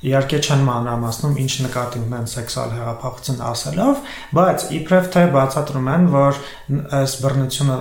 իհարկե 0.05 0.39
չեն 0.43 0.65
մանրամասնում 0.67 1.37
ինչ 1.43 1.53
նկատի 1.63 2.01
ունեն 2.03 2.27
սեքսուալ 2.33 2.75
հեղափոխություն 2.77 3.41
ասելով, 3.49 4.03
բայց 4.37 4.65
իբրև 4.77 5.07
թե 5.15 5.23
բացատրում 5.33 5.89
են, 5.93 6.05
որ 6.13 6.41
այս 6.99 7.15
բռնությունը 7.23 7.77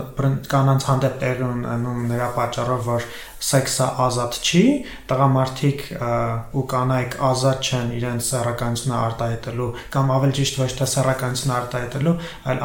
կանանց 0.52 0.88
հանդեպ 0.92 1.20
տեղի 1.22 1.46
ունենում 1.50 2.08
նրա 2.12 2.30
պատճառով, 2.38 2.88
որ 2.88 3.06
սեքսը 3.42 3.86
ազատ 4.06 4.36
չի, 4.38 4.62
տղամարդիկ 5.10 5.80
ու 6.54 6.62
կանայք 6.72 7.16
ազատ 7.26 7.68
չեն 7.68 7.88
իրենց 7.98 8.28
սեռականությունը 8.28 8.94
արտահայտելու 9.02 9.66
կամ 9.96 10.12
ավելի 10.16 10.36
ճիշտ 10.38 10.60
ոչ 10.62 10.68
թե 10.78 10.88
սեռականությունը 10.92 11.56
արտահայտելու, 11.56 12.14
այլ 12.52 12.62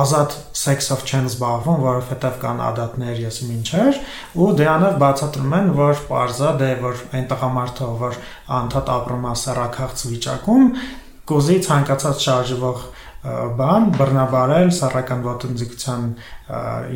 ազատ 0.00 0.36
սեքսով 0.60 1.04
չեն 1.10 1.28
զբաղվում, 1.30 1.84
որովհետև 1.84 2.40
կան 2.40 2.64
ադատներ 2.70 3.20
ես 3.26 3.40
ինչեր, 3.50 4.00
ու 4.40 4.48
դրանով 4.60 4.98
բացատրում 5.04 5.56
են, 5.60 5.70
որ 5.80 6.02
parza 6.40 6.56
դե 6.56 6.68
որ 6.80 7.00
այն 7.12 7.26
տղամարդը, 7.28 7.86
որ 8.00 8.14
անդադ 8.56 8.90
ապրում 8.94 9.24
է 9.28 9.32
սեռակախց 9.40 10.04
վիճակում, 10.10 10.64
կոզի 11.28 11.56
ցանկացած 11.66 12.22
շարժվող 12.24 12.84
բան 13.60 13.88
բռնաբարել, 13.98 14.70
սառական 14.72 15.24
ոտնձգության 15.26 16.06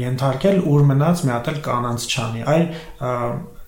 ենթարկել, 0.01 0.63
ուր 0.73 0.87
մնաց 0.89 1.25
մի 1.25 1.35
հատ 1.35 1.51
էլ 1.53 1.59
կանանց 1.69 2.07
չանի։ 2.09 2.47
Այլ 2.55 2.65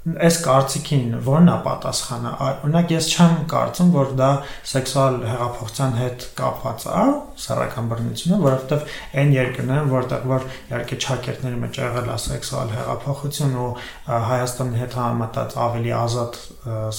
այս 0.06 0.36
կարծիքին 0.44 1.14
ո՞րն 1.18 1.48
է 1.50 1.54
պատասխանը։ 1.64 2.32
Օրինակ 2.46 2.92
ես 2.94 3.06
չեմ 3.10 3.32
կարծում, 3.50 3.88
որ 3.96 4.12
դա 4.20 4.28
սեքսուալ 4.70 5.16
հեղափոխության 5.26 5.96
հետ 5.98 6.26
կապված 6.38 6.84
է, 6.86 7.06
սեռական 7.42 7.88
բռնությունը, 7.90 8.38
որովհետև 8.44 8.84
այն 9.22 9.32
երկրն 9.34 9.72
են, 9.76 9.90
որտեղ 9.90 10.28
որ 10.30 10.46
իհարկե 10.70 10.98
ճակերտների 11.06 11.58
մեջ 11.64 11.80
եղել 11.82 12.12
է 12.14 12.18
սեքսուալ 12.26 12.70
հեղափոխություն 12.76 13.56
ու 13.66 13.70
Հայաստանի 14.06 14.82
հետ 14.84 14.96
համեմատած 15.00 15.58
ավելի 15.66 15.96
ազատ 16.06 16.38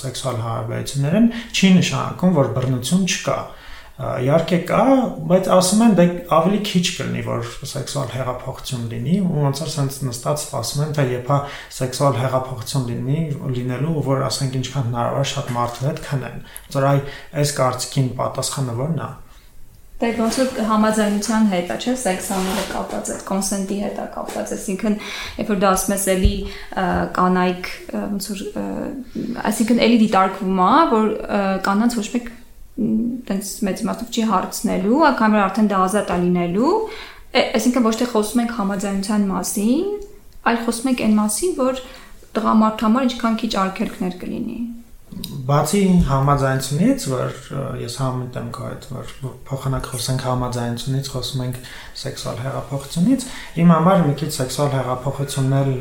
սեքսուալ 0.01 0.43
հարաբերություններ 0.47 1.17
են, 1.21 1.31
չի 1.55 1.71
նշանակում, 1.79 2.37
որ 2.41 2.51
բռնություն 2.59 3.07
չկա 3.07 3.39
իհարկե 3.97 4.57
կա, 4.69 4.81
բայց 5.29 5.47
ասում 5.55 5.79
են 5.87 5.95
դե 5.97 6.03
ավելի 6.37 6.59
քիչ 6.69 6.83
կլինի, 6.99 7.23
որ 7.25 7.47
սեքսուալ 7.71 8.11
հեղափոխություն 8.13 8.83
լինի, 8.93 9.15
ու 9.25 9.45
ոնց 9.47 9.61
որ 9.63 9.71
sense 9.73 10.05
նստած 10.05 10.43
սպասում 10.43 10.83
են, 10.85 10.91
թե 10.97 11.05
երբ 11.15 11.31
սեքսուալ 11.81 12.19
հեղափոխություն 12.21 12.85
լինի, 12.93 13.21
լինելու, 13.57 13.95
որ 14.05 14.25
ասենք 14.29 14.59
ինչքան 14.61 14.89
հնարավոր 14.91 15.29
շատ 15.33 15.53
մարդու 15.57 15.87
հետ 15.89 16.03
քնեն։ 16.11 16.43
Որ 16.77 16.89
այ 16.93 16.99
այս 17.41 17.55
կարծիքին 17.57 18.11
պատասխանը 18.21 18.77
ո՞րն 18.77 19.01
է։ 19.01 19.09
Դե 19.97 20.09
ոնց 20.13 20.35
որ 20.37 20.49
համաձայնության 20.69 21.45
հետ 21.49 21.69
է, 21.73 21.75
չէ՞, 21.81 21.93
սեքսանները 21.97 22.65
կապված 22.69 23.07
է, 23.09 23.15
կոնսենտի 23.25 23.77
հետ 23.81 23.95
է 23.97 24.03
կապված, 24.13 24.51
այսինքն 24.53 24.97
երբ 25.41 25.49
որ 25.49 25.61
դա 25.63 25.71
ասում 25.73 25.95
ես 25.95 26.05
էլի 26.13 26.35
կանայք 27.17 27.69
ոնց 27.97 28.27
որ 28.29 28.43
այսինքն 29.49 29.81
էլի 29.87 29.97
դիտարկվում 30.03 30.61
է, 30.67 30.75
որ 30.93 31.09
կանանց 31.65 31.97
ոչ 31.97 32.05
մեկ 32.13 32.29
տենց 32.77 33.51
մեծ 33.67 33.83
իմաստով 33.83 34.09
չի 34.13 34.25
հարցնելու, 34.31 34.97
որ 35.07 35.43
արդեն 35.43 35.69
դա 35.71 35.79
ազատ 35.87 36.11
է 36.13 36.17
լինելու, 36.23 36.73
այսինքն 37.41 37.87
ոչ 37.87 37.95
թե 38.01 38.09
խոսում 38.13 38.41
ենք 38.43 38.55
համաձայնության 38.57 39.27
մասին, 39.33 39.87
այլ 40.47 40.59
խոսում 40.67 40.91
ենք 40.93 41.05
այն 41.07 41.15
մասին, 41.21 41.55
որ 41.57 41.85
տղամարդ 42.37 42.83
համար 42.87 43.07
ինչքան 43.07 43.39
քիչ 43.41 43.53
արգելքներ 43.65 44.19
կլինի 44.21 44.59
բացի 45.47 45.81
համաձայնությունից, 46.07 47.03
որ 47.09 47.35
ես 47.79 47.93
համընտ 48.01 48.35
եմ 48.41 48.49
հետ, 48.57 48.87
որ 48.91 49.11
փոխանակ 49.47 49.87
խոսենք 49.93 50.25
համաձայնությունից, 50.27 51.09
խոսում 51.13 51.43
ենք 51.45 51.59
սեքսուալ 52.01 52.41
հեղափոխությունից, 52.43 53.25
իմ 53.63 53.71
համար 53.73 54.03
մի 54.07 54.15
քիչ 54.21 54.29
սեքսուալ 54.37 54.71
հեղափոխությունն 54.75 55.57
էլ 55.61 55.71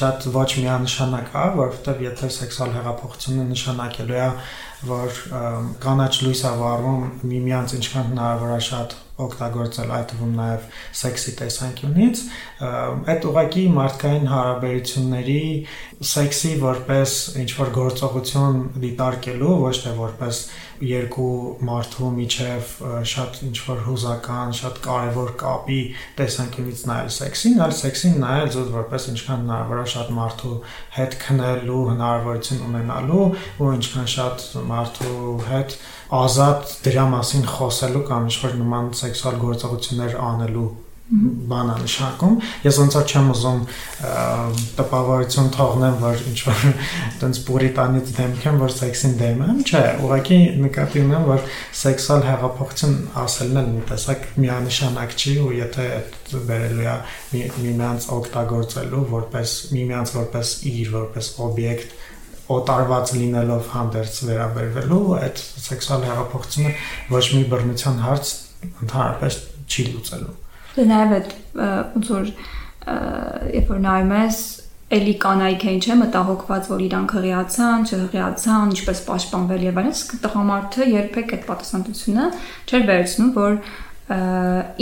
շատ 0.00 0.28
ոչ 0.34 0.50
միանշանակ 0.64 1.30
է, 1.30 1.46
որովհետև 1.62 2.04
եթե 2.08 2.32
սեքսուալ 2.34 2.74
հեղափոխությունը 2.74 3.48
նշանակելու 3.54 4.18
է 4.18 4.28
որ 4.88 5.22
կանաչ 5.84 6.12
լույս 6.24 6.44
է 6.44 6.52
վառվում 6.60 7.02
միմյանց 7.30 7.74
ինչքան 7.78 8.06
հնարավոր 8.12 8.54
է 8.54 8.60
շատ 8.68 8.94
օգտագործել 9.24 9.90
այդ 9.94 10.08
թվում 10.10 10.30
նաև 10.34 10.62
սեքսի 11.00 11.32
տեսանկյունից 11.38 12.22
այդ 13.14 13.26
ուղակի 13.30 13.62
մարդկային 13.76 14.26
հարաբերությունների 14.32 15.44
սեքսի 16.10 16.52
որպես 16.64 17.14
ինչ 17.44 17.50
որ 17.60 17.70
գործողություն 17.78 18.58
դիտարկելու, 18.84 19.54
ոչ 19.62 19.76
թե 19.84 19.92
որպես 20.00 20.40
երկու 20.88 21.34
մարդու 21.68 22.10
միջև 22.18 22.72
շատ 23.10 23.40
ինչ 23.48 23.56
որ 23.68 23.82
հուզական, 23.88 24.54
շատ 24.58 24.80
կարևոր 24.84 25.32
կապի 25.40 25.80
տեսանկյունից 26.20 26.84
նայել 26.90 27.10
սեքսին, 27.16 27.58
այլ 27.64 27.74
սեքսին 27.80 28.16
նայել 28.24 28.52
զուտ 28.54 28.70
որպես 28.74 29.08
ինչքան 29.14 29.44
հնարավոր 29.44 29.82
է 29.82 29.88
շատ 29.94 30.14
մարդու 30.18 30.54
հետ 30.98 31.18
քնելու 31.24 31.82
հնարավորություն 31.90 32.64
ունենալու 32.68 33.26
ու 33.64 33.74
ինչքան 33.80 34.08
շատ 34.14 34.48
մարդու 34.70 35.34
հետ 35.50 35.76
ազատ 36.24 36.78
դրա 36.84 37.04
մասին 37.14 37.46
խոսելու 37.54 38.06
կամ 38.10 38.30
ինչ 38.30 38.40
որ 38.44 38.58
նման 38.62 38.90
սեքսուալ 39.00 39.38
գործողություններ 39.44 40.18
անելու 40.30 40.68
բան 41.04 41.68
է 41.68 41.74
նշանակում։ 41.82 42.36
Ես 42.64 42.76
ոնց 42.80 42.94
չեմ 43.04 43.26
ուզում 43.34 43.58
տպավորություն 44.78 45.50
թողնեմ, 45.52 45.96
որ 46.00 46.22
ինչ 46.30 46.36
որ 46.46 46.62
տենց 47.20 47.40
պուրիտանից 47.48 48.12
դեմք 48.18 48.46
եմ, 48.48 48.60
որ 48.62 48.72
սեքսին 48.74 49.16
դեմ 49.20 49.42
եմ, 49.44 49.58
չէ, 49.68 49.82
ուղղակի 50.06 50.38
նկատի 50.64 51.02
ունեմ, 51.04 51.26
որ 51.28 51.44
սեքսուալ 51.80 52.24
հեղափոխություն 52.28 52.96
ասելն 53.24 53.60
էլ 53.60 53.68
մի 53.74 53.82
տեսակ 53.90 54.24
միանշանակ 54.44 55.14
չի 55.20 55.34
ու 55.44 55.52
եթե 55.58 55.88
վերելու 56.48 56.88
է 56.88 57.44
միմյանց 57.64 58.08
օգտագործելու 58.16 59.02
որպես 59.12 59.54
միմյանց 59.76 60.14
որպես 60.14 60.54
իր, 60.72 60.88
որպես 60.94 61.30
օբյեկտ 61.44 61.98
օտարված 62.54 63.12
լինելով 63.18 63.68
հանդերձ 63.72 64.16
վերաբերվելու 64.28 65.02
այդ 65.20 65.44
սեքսուալ 65.64 66.06
հեղափոխությունը 66.10 66.74
ոչ 67.16 67.24
մի 67.32 67.44
բռնության 67.54 68.00
հարց 68.04 68.32
ընդհանրապես 68.84 69.42
չի 69.64 69.86
լուծելու 69.94 70.40
Դե 70.74 70.84
նաև 70.90 71.14
այդ 71.18 71.32
ոնց 71.94 72.12
որ 72.14 72.34
երբ 73.54 73.72
որ 73.74 73.82
նայում 73.84 74.14
ես 74.18 74.42
էլի 74.94 75.14
կանայք 75.22 75.64
են 75.70 75.78
չէ 75.80 75.94
մտահոգված 76.00 76.66
որ 76.70 76.82
իրանք 76.84 77.14
հղիացան, 77.16 77.86
չհղիացան, 77.88 78.74
ինչպես 78.74 79.00
պաշտպանվել 79.08 79.64
եւ 79.64 79.78
այլն, 79.80 79.94
իսկ 79.94 80.12
տղամարդը 80.24 80.88
երբեք 80.90 81.32
այդ 81.34 81.46
պատասխանատվությունը 81.48 82.26
չէր 82.68 82.84
վերցնում, 82.90 83.30
որ 83.38 83.56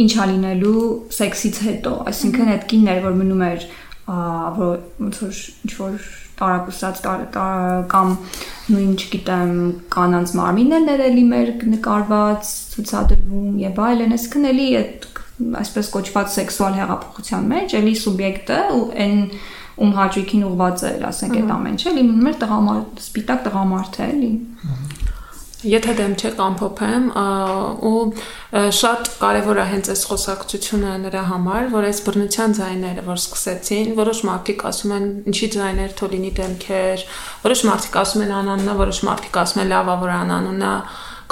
ինչա 0.02 0.26
լինելու 0.32 0.82
սեքսից 1.14 1.60
հետո, 1.68 1.94
այսինքն 2.10 2.52
այդ 2.56 2.66
կիններ 2.72 3.00
որ 3.06 3.16
մնում 3.20 3.44
էր 3.46 3.66
որ 4.58 4.80
ոնց 4.98 5.20
որ 5.22 5.40
ինչ 5.62 5.72
որ 5.78 6.08
տարակուսած 6.42 7.00
կամ 7.92 8.12
նույն 8.72 8.92
չգիտեմ 8.98 9.52
կանանց 9.94 10.34
մարմիններ 10.40 11.04
էլի 11.06 11.24
մեր 11.30 11.52
նկարված 11.76 12.52
ցուցադրվում 12.72 13.60
եւ 13.62 13.80
այլն, 13.86 14.16
այսինքն 14.18 14.48
էլի 14.50 14.68
այդ 14.80 15.06
այսպես 15.62 15.90
կոչված 15.96 16.32
սեքսուալ 16.36 16.78
հեղափոխության 16.78 17.50
մեջ 17.52 17.74
էլի 17.78 17.94
սուբյեկտը 18.02 18.58
ու 18.76 18.84
այն 19.04 19.20
ում 19.82 19.92
հաճույքին 19.96 20.42
ուղված 20.48 20.82
է, 20.84 20.90
ասենք 21.08 21.36
այդ 21.40 21.52
ամեն 21.56 21.76
ինչը, 21.76 21.92
էլի 21.92 22.02
մնում 22.08 22.28
էր 22.32 22.40
տղամարդ, 22.42 22.98
սպիտակ 23.06 23.46
տղամարդ 23.46 23.96
է, 24.02 24.08
էլի։ 24.12 24.32
Եթե 25.62 25.92
դեմ 25.94 26.14
չեք 26.18 26.40
ամփոփեմ 26.42 27.04
ու 27.86 27.98
շատ 28.78 29.10
կարևոր 29.20 29.60
է 29.62 29.66
հենց 29.72 29.90
այս 29.92 30.02
խոսակցությունը 30.10 30.94
նրա 31.04 31.22
համար, 31.28 31.68
որ 31.70 31.86
այս 31.86 32.00
բռնության 32.08 32.56
ձայները, 32.58 33.04
որ 33.06 33.20
սկսեցին, 33.22 33.92
որոշ 34.00 34.22
մարդիկ 34.26 34.64
ասում 34.72 34.94
են, 34.96 35.06
ինչի 35.30 35.48
ձայներ 35.54 35.94
թոլինի 36.02 36.32
դեմքեր, 36.40 37.06
որոշ 37.46 37.62
մարդիկ 37.70 38.00
ասում 38.02 38.26
են 38.26 38.34
անանունը, 38.42 38.76
որոշ 38.82 39.00
մարդիկ 39.06 39.40
ասում 39.42 39.62
են 39.62 39.72
լավա 39.72 39.96
որ 40.02 40.14
անանունը, 40.18 40.74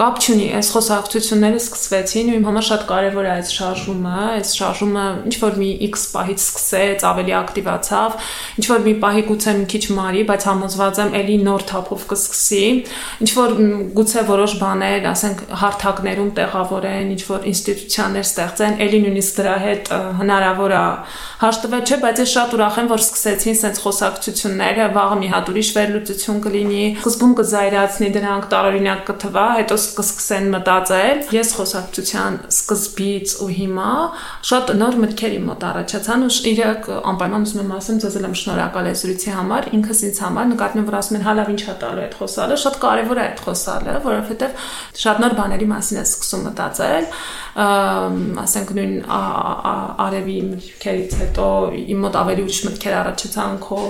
կապ 0.00 0.16
չունի, 0.24 0.44
այս 0.56 0.68
խոսակցությունները 0.72 1.58
սկսվեցին 1.60 2.28
ու 2.30 2.36
իմ 2.38 2.44
համար 2.48 2.64
շատ 2.70 2.84
կարևոր 2.88 3.26
է 3.28 3.30
այս 3.34 3.50
շարժումը, 3.52 4.12
այս 4.40 4.52
շարժումը 4.56 5.02
ինչ 5.28 5.34
որ 5.42 5.58
մի 5.60 5.68
X 5.90 6.04
պահից 6.14 6.40
սկսեց, 6.40 7.04
ավելի 7.10 7.34
ակտիվացավ, 7.40 8.16
ինչ 8.60 8.64
որ 8.70 8.80
մի 8.86 8.94
պահի 9.04 9.24
գուցե 9.28 9.54
մի 9.60 9.66
քիչ 9.74 9.82
մարի, 9.98 10.22
բայց 10.30 10.46
համոզված 10.48 11.00
եմ 11.04 11.12
էլի 11.20 11.36
նոր 11.44 11.66
թափով 11.68 12.06
կսկսի, 12.14 12.64
ինչ 13.20 13.30
որ 13.36 13.54
գուցե 14.00 14.24
որոշ 14.30 14.54
բաներ, 14.60 15.04
ասենք 15.10 15.44
հարթակներում 15.60 16.32
տեղավորեն, 16.40 17.12
ինչ 17.12 17.22
որ 17.28 17.46
ինստիտուցիաներ 17.50 18.24
ստեղծեն, 18.30 18.80
էլի 18.88 19.02
նույնիսկ 19.04 19.40
դրա 19.40 19.56
հետ 19.60 19.92
հնարավոր 20.20 20.76
է 20.80 20.84
հաշտվել, 21.40 21.84
չէ, 21.84 22.00
բայց 22.00 22.18
ես 22.20 22.32
շատ 22.36 22.56
ուրախ 22.56 22.80
եմ, 22.80 22.88
որ 22.90 23.02
սկսեցին 23.04 23.56
սենց 23.60 23.78
խոսակցությունները, 23.84 24.88
վաղը 24.96 25.16
մի 25.20 25.28
հատ 25.34 25.50
ուրիշ 25.50 25.70
վերլուծություն 25.76 26.40
կլինի, 26.44 26.84
սկզբում 27.00 27.32
կզայրացնի 27.40 28.10
դրանք 28.16 28.48
տարօրինակ 28.50 29.00
կթվա, 29.08 29.46
հետո 29.60 29.78
կսկսեն 29.98 30.46
մտածել։ 30.54 31.20
Ես 31.34 31.52
խոսակցության 31.58 32.38
սկզբից 32.50 33.34
ու 33.44 33.48
հիմա 33.60 33.90
շատ 34.50 34.72
նոր 34.80 34.98
մտքերի 35.04 35.40
մոտ 35.46 35.66
առաջացան 35.70 36.24
ու 36.26 36.32
իրակ 36.50 36.88
անպայման 37.10 37.46
ուզում 37.46 37.62
եմ 37.64 37.74
ասեմ, 37.80 38.00
ձեզ 38.04 38.18
եմ 38.20 38.36
շնորհակալ 38.40 38.90
այս 38.90 39.02
զրույցի 39.04 39.34
համար, 39.36 39.68
ինքս 39.80 40.02
ինձ 40.10 40.20
համար 40.24 40.48
նկատնում 40.50 40.88
որ 40.90 40.98
ասում 41.00 41.18
են 41.20 41.26
հալավ 41.30 41.52
ինչա 41.54 41.74
տալու 41.80 42.04
այդ 42.06 42.16
խոսալը, 42.20 42.58
շատ 42.64 42.78
կարևոր 42.84 43.20
է 43.20 43.24
այդ 43.30 43.42
խոսալը, 43.46 43.96
որովհետև 44.06 44.68
շատ 45.00 45.22
նոր 45.24 45.36
բաների 45.40 45.70
մասին 45.70 46.00
է 46.00 46.04
սկսում 46.10 46.44
մտածել, 46.50 47.10
ասենք 47.50 48.70
նույն 48.76 48.92
արևի 49.10 50.36
մտքերից 50.50 51.14
հետո 51.20 51.46
իմ 51.80 52.04
մոտ 52.04 52.18
ավելի 52.20 52.44
ուրիշ 52.46 52.60
մտքեր 52.66 52.96
առաջացան 53.00 53.56
քո։ 53.64 53.80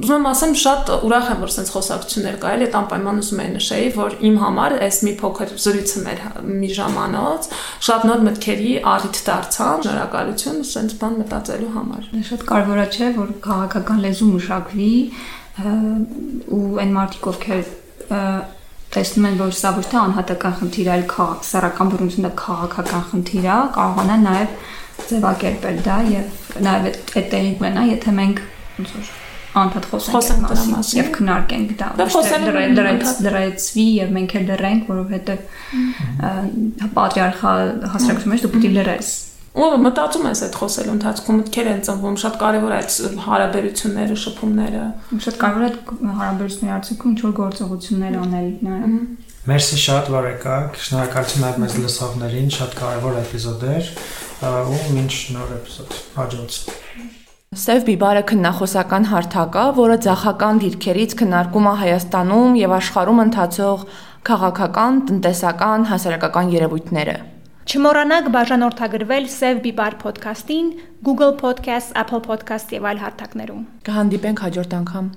Ուզում 0.00 0.14
եմ 0.16 0.28
ասեմ 0.30 0.54
շատ 0.60 0.92
ուրախ 1.10 1.28
եմ 1.34 1.42
որ 1.44 1.52
sense 1.54 1.74
խոսակցություններ 1.74 2.38
կայել, 2.44 2.64
այդ 2.66 2.78
անպայման 2.80 3.20
ուզում 3.20 3.42
եմ 3.44 3.52
նշեի, 3.60 3.90
որ 3.96 4.16
իմ 4.30 4.38
համար 4.40 4.76
այս 4.88 5.00
մի 5.06 5.12
փոքր 5.20 5.52
զրույցը 5.64 6.04
մեր 6.06 6.22
մի 6.60 6.70
ժամանոց 6.80 7.50
շատ 7.90 8.06
նոր 8.10 8.24
մտքերի 8.30 8.72
առիթ 8.94 9.20
դարձան 9.28 9.84
շնորհակալություն 9.86 10.62
սենց 10.70 10.96
բան 11.00 11.18
մտածելու 11.20 11.74
համար 11.76 12.08
շատ 12.30 12.46
կարևոր 12.50 12.80
է 12.80 12.86
չէ 12.90 13.10
որ 13.20 13.34
քաղաքական 13.44 14.02
լեզու 14.06 14.30
մշակվի 14.30 14.94
ու 15.60 16.64
այն 16.80 16.96
մարդիկ 16.96 17.28
ովքեր 17.30 17.70
տեսնում 18.94 19.26
են 19.30 19.40
որ 19.40 19.54
սա 19.60 19.70
ոչ 19.76 19.86
թե 19.90 19.98
անհատական 20.00 20.54
խնդիր 20.60 20.92
այլ 20.96 21.04
սեռական 21.50 21.90
բռնությունը 21.94 22.30
քաղաքական 22.40 23.04
խնդիր 23.10 23.46
է, 23.46 23.58
կարողանան 23.78 24.26
նաև 24.26 24.54
ձևակերպել 25.10 25.82
դա 25.86 25.98
եւ 26.10 26.38
նաև 26.66 26.88
այդ 26.90 27.32
տեղի 27.34 27.52
ունենա, 27.60 27.88
եթե 27.94 28.14
մենք 28.20 28.44
ոնց 28.80 28.94
որ 28.98 29.12
անդադ 29.60 29.86
խոսենք 29.90 30.44
դրա 30.46 30.64
մասին 30.70 31.00
եւ 31.00 31.08
քննարկենք 31.16 31.70
դա 31.80 31.88
դրեց 32.76 33.22
դրեցվի 33.26 33.86
եւ 33.96 34.12
մենք 34.16 34.34
էլ 34.38 34.44
դրենք 34.50 34.92
որովհետեւ 34.92 35.40
պատրիարխալ 36.98 37.72
հասարակության 37.94 38.32
մեջ 38.34 38.44
դու 38.44 38.52
պետք 38.54 38.68
է 38.68 38.72
լրես 38.76 39.08
ու 39.50 39.68
մտածում 39.82 40.26
ես 40.30 40.40
այդ 40.46 40.56
խոսելու 40.60 40.92
ընթացքում 40.94 41.38
մտքեր 41.40 41.68
են 41.70 41.80
ծնվում 41.86 42.18
շատ 42.22 42.36
կարևոր 42.42 42.70
է 42.70 42.76
այդ 42.80 42.98
հարաբերությունները 43.24 44.18
շփումները 44.24 44.82
շատ 45.26 45.40
կարևոր 45.40 45.64
է 45.66 45.70
հարաբերությունների 46.20 46.74
արդյունքում 46.76 47.10
ինչ 47.10 47.20
որ 47.24 47.34
գործողություններ 47.40 48.18
անել 48.20 48.52
նաեւ 48.68 48.94
Մերսի 49.50 49.78
շատ 49.80 50.08
որ 50.12 50.26
եկաք, 50.30 50.74
շնորհակալություն 50.84 51.44
այդ 51.48 51.58
մեզ 51.62 51.76
լսողներին, 51.80 52.50
շատ 52.60 52.74
կարևոր 52.76 53.14
էպիզոդ 53.22 53.62
էր 53.74 53.88
ու 54.70 54.80
մինչ 55.00 55.14
նոր 55.34 55.54
էպիզոդ 55.56 55.96
հաջորդ 56.20 56.58
Սև 57.60 57.86
բիբարը 57.88 58.20
քննախոսական 58.30 59.08
հարթակ 59.10 59.56
է, 59.58 59.64
որը 59.80 59.96
ցախական 60.06 60.60
դիրքերից 60.62 61.16
քննարկում 61.24 61.66
է 61.66 61.74
Հայաստանում 61.80 62.60
եւ 62.60 62.76
աշխարհում 62.76 63.22
ընթացող 63.24 63.84
քաղաքական, 64.30 65.02
տնտեսական, 65.10 65.90
հասարակական 65.90 66.54
երևույթները։ 66.60 67.16
Չմոռանաք 67.70 68.28
բաժանորդագրվել 68.34 69.26
Save 69.30 69.60
Bibar 69.66 69.92
podcast-ին 70.00 70.72
Google 71.06 71.36
Podcast, 71.42 71.94
Apple 72.02 72.22
Podcast 72.26 72.74
եւ 72.74 72.90
այլ 72.90 73.02
հարթակներում։ 73.06 73.64
Կհանդիպենք 73.86 74.46
հաջորդ 74.48 74.78
անգամ։ 74.80 75.10